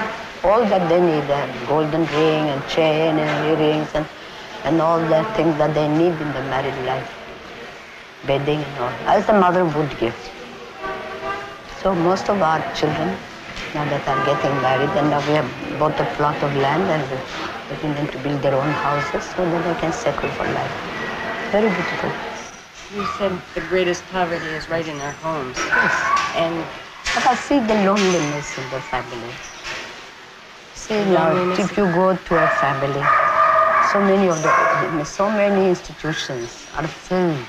[0.45, 4.07] all that they need: a golden ring and chain and earrings and
[4.65, 7.15] and all the things that they need in the married life,
[8.27, 10.40] bedding and all, as the mother would give.
[11.83, 13.09] So most of our children
[13.75, 17.03] now that are getting married and now we have bought a plot of land and
[17.11, 17.25] we're
[17.71, 20.75] getting them to build their own houses so that they can settle for life.
[21.51, 22.13] Very beautiful.
[22.95, 25.57] You said the greatest poverty is right in our homes.
[25.57, 25.97] Yes.
[26.37, 26.55] And
[27.15, 29.33] But I see the loneliness in the family.
[30.75, 31.33] See now,
[31.65, 33.05] if you go to a family,
[33.93, 37.47] so many of the, so many institutions are filled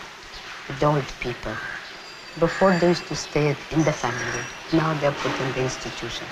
[0.67, 1.53] with old people.
[2.39, 4.43] Before they used to stay in the family.
[4.71, 6.27] Now they're put in the institution.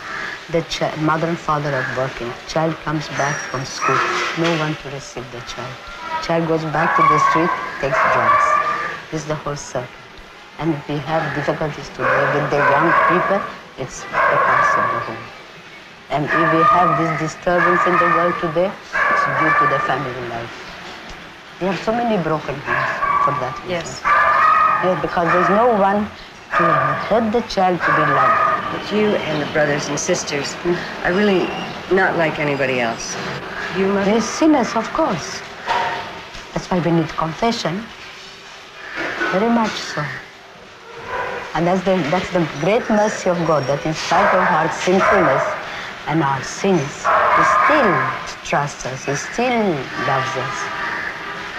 [0.49, 0.63] The
[0.97, 2.33] mother and father are working.
[2.47, 3.99] Child comes back from school.
[4.37, 5.75] No one to receive the child.
[6.21, 8.61] Child goes back to the street, takes drugs.
[9.11, 10.03] This is the whole circle.
[10.57, 13.41] And we have difficulties today with the young people,
[13.77, 15.25] it's because of the home.
[16.09, 18.71] And if we have this disturbance in the world today,
[19.09, 20.55] it's due to the family life.
[21.59, 23.97] We have so many broken homes for that reason.
[23.97, 24.18] Yes.
[24.81, 26.07] Yeah, because there's no one
[26.55, 26.63] to
[27.11, 28.39] help the child to be loved.
[28.71, 30.55] But you and the brothers and sisters
[31.03, 31.47] are really
[31.91, 33.13] not like anybody else.
[33.75, 34.11] You, Mother?
[34.11, 35.41] We're sinners, of course.
[36.53, 37.83] That's why we need confession.
[39.35, 40.01] Very much so.
[41.55, 45.43] And that's the, that's the great mercy of God, that in spite of our sinfulness
[46.07, 47.03] and our sins,
[47.35, 47.91] He still
[48.47, 49.67] trusts us, He still
[50.07, 50.57] loves us,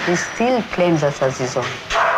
[0.09, 2.10] He still claims us as His own.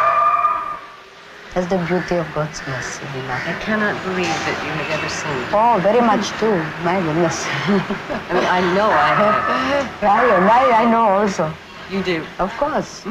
[1.54, 3.04] That's the beauty of God's mercy.
[3.14, 5.46] We love I cannot believe that you have ever sinned.
[5.52, 6.56] Oh, very much too.
[6.82, 7.46] My goodness.
[8.28, 9.36] I mean, I know I have.
[10.02, 11.52] I, I, I know also.
[11.90, 12.26] You do.
[12.38, 13.04] Of course.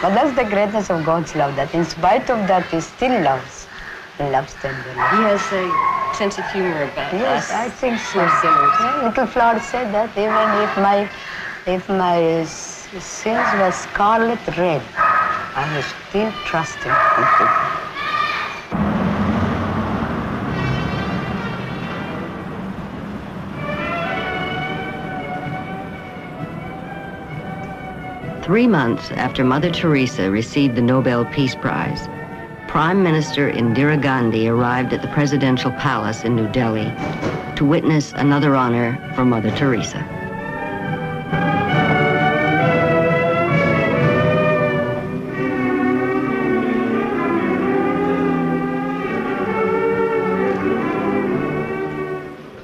[0.00, 3.66] but that's the greatness of God's love, that in spite of that, He still loves.
[4.18, 4.76] He loves them.
[5.10, 5.74] He has a
[6.14, 7.52] sense of humor about Yes, us.
[7.52, 8.26] I think so.
[8.78, 11.10] Yeah, Little Flower said that even if my,
[11.66, 14.82] if my sins were scarlet red,
[15.54, 17.82] I was still trusting completely.
[28.42, 32.08] Three months after Mother Teresa received the Nobel Peace Prize,
[32.66, 36.90] Prime Minister Indira Gandhi arrived at the presidential palace in New Delhi
[37.56, 40.21] to witness another honor for Mother Teresa.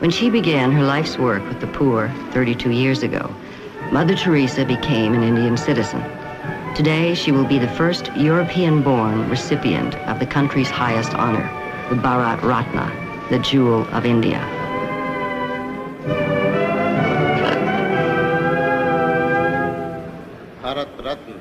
[0.09, 3.31] When she began her life's work with the poor 32 years ago,
[3.93, 6.03] Mother Teresa became an Indian citizen.
[6.75, 11.47] Today, she will be the first European-born recipient of the country's highest honor,
[11.91, 12.91] the Bharat Ratna,
[13.29, 14.41] the jewel of India.
[20.63, 21.35] Bharat Ratna.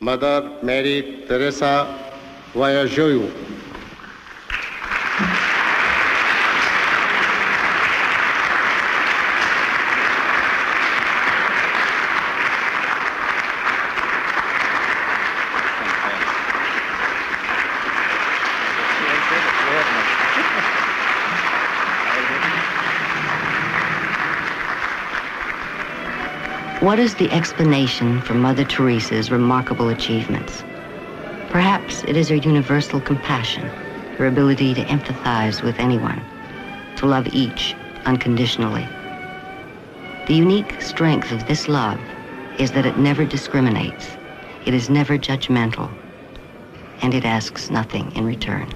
[0.00, 1.86] Mother Mary Teresa
[2.52, 3.59] Bojaxhiu.
[26.80, 30.64] What is the explanation for Mother Teresa's remarkable achievements?
[31.50, 33.68] Perhaps it is her universal compassion,
[34.16, 36.24] her ability to empathize with anyone,
[36.96, 37.76] to love each
[38.06, 38.88] unconditionally.
[40.24, 42.00] The unique strength of this love
[42.56, 44.16] is that it never discriminates,
[44.64, 45.94] it is never judgmental,
[47.02, 48.70] and it asks nothing in return.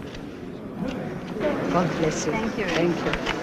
[1.70, 2.32] God bless you.
[2.32, 2.66] Thank you.
[2.66, 3.34] Thank you.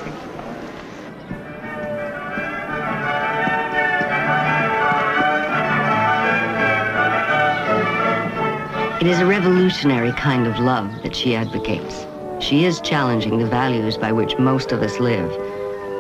[9.02, 12.06] It is a revolutionary kind of love that she advocates.
[12.40, 15.28] She is challenging the values by which most of us live.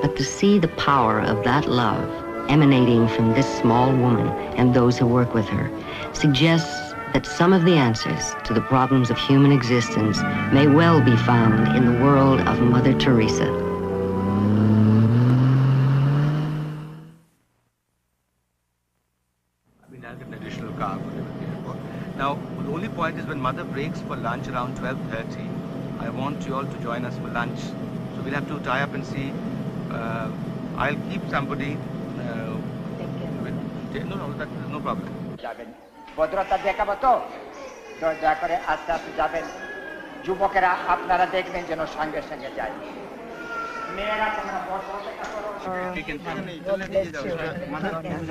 [0.03, 2.07] But to see the power of that love
[2.47, 5.71] emanating from this small woman and those who work with her
[6.13, 10.21] suggests that some of the answers to the problems of human existence
[10.53, 13.70] may well be found in the world of Mother Teresa.
[23.81, 27.59] Breaks for lunch around 12.30, I want you all to join us for lunch.
[28.13, 29.33] So we'll have to tie up and see.
[29.89, 30.29] Uh,
[30.77, 31.71] I'll keep somebody.
[32.25, 32.57] Uh,
[33.43, 33.57] with,
[34.09, 35.11] no, no, that, no problem.
[36.17, 36.93] ভদ্রতা দেখাবো
[38.01, 39.45] দয়া করে আস্তে আস্তে যাবেন
[40.25, 42.73] যুবকেরা আপনারা দেখবেন যেন সঙ্গে সঙ্গে যায়
[43.96, 45.46] মেয়েরা তোমরা বসো অপেক্ষা করো
[45.96, 47.32] We can God bless you.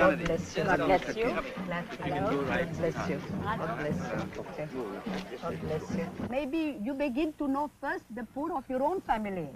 [0.02, 0.64] God bless you.
[0.64, 1.28] God bless you.
[1.30, 3.18] God bless you.
[3.60, 4.18] God bless you.
[4.42, 4.66] Okay.
[5.42, 6.06] God bless you.
[6.36, 9.48] Maybe you begin to know first the poor of your own family.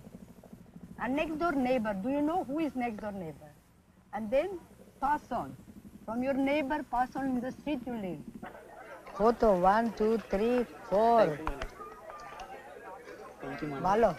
[1.03, 3.51] And next door neighbor, do you know who is next door neighbor?
[4.15, 4.49] And then
[5.03, 5.49] pass on.
[6.05, 8.23] From your neighbor, pass on in the street you live.
[9.19, 11.39] Photo, one, two, three, four.
[13.87, 14.11] Malo.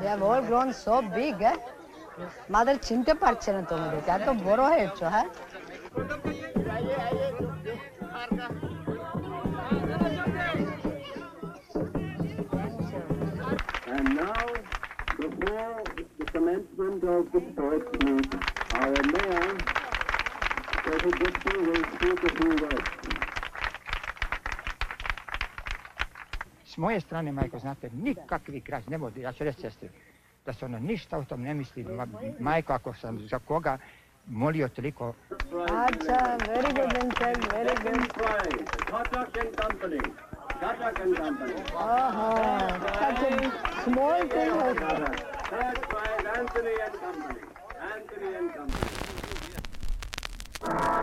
[0.00, 1.56] They have all grown so big, eh?
[2.48, 4.08] Mother, chinte parche na tomo dekhe.
[4.08, 5.24] Ato boro hai cho, ha?
[13.86, 14.46] And now,
[15.16, 15.82] before
[16.18, 18.34] the commencement of the first meet,
[18.74, 19.56] our mayor,
[20.82, 23.03] Professor Gupta, will speak a few words.
[26.76, 29.88] Moje strane, majko, znate, nikakvi građani, ne mogu, ja ću reći sestri,
[30.46, 31.86] da se ono ništa o tom ne misli,
[32.40, 33.78] majko, ako sam za koga
[34.26, 35.14] molio toliko.
[35.70, 38.04] Ača, very good Vincent, very good.
[38.90, 40.00] Katak and company.
[40.60, 41.54] Katak and company.
[41.76, 42.28] Aha,
[42.98, 44.52] such a small thing.
[45.50, 47.33] Third prize, Anthony and company.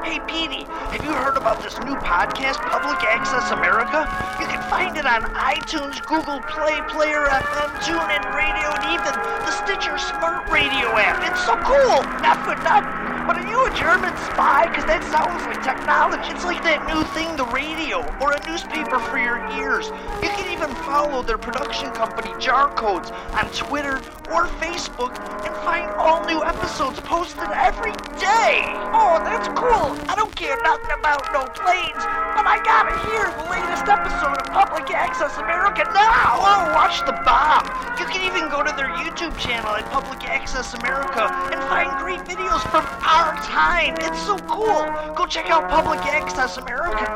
[0.03, 4.09] Hey, Petey, have you heard about this new podcast, Public Access America?
[4.41, 9.13] You can find it on iTunes, Google Play, Player FM, TuneIn Radio, and even
[9.45, 11.21] the Stitcher Smart Radio app.
[11.29, 12.01] It's so cool!
[12.25, 13.11] Not for nothing.
[13.29, 14.65] But are you a German spy?
[14.67, 16.33] Because that sounds like technology.
[16.33, 19.93] It's like that new thing, the radio, or a newspaper for your ears.
[20.25, 24.01] You can even follow their production company, Jar Codes, on Twitter
[24.33, 25.13] or Facebook
[25.45, 28.65] and find all new episodes posted every day.
[28.91, 29.95] Oh, that's cool.
[30.09, 32.03] I don't care nothing about no planes,
[32.35, 36.41] but I gotta hear the latest episode of Public Access America now.
[36.41, 37.63] Oh, watch the bomb.
[37.99, 42.21] You can even go to their YouTube channel at Public Access America and find great
[42.27, 43.95] videos from our time.
[44.01, 44.83] It's so cool.
[45.15, 47.15] Go check out Public Access America.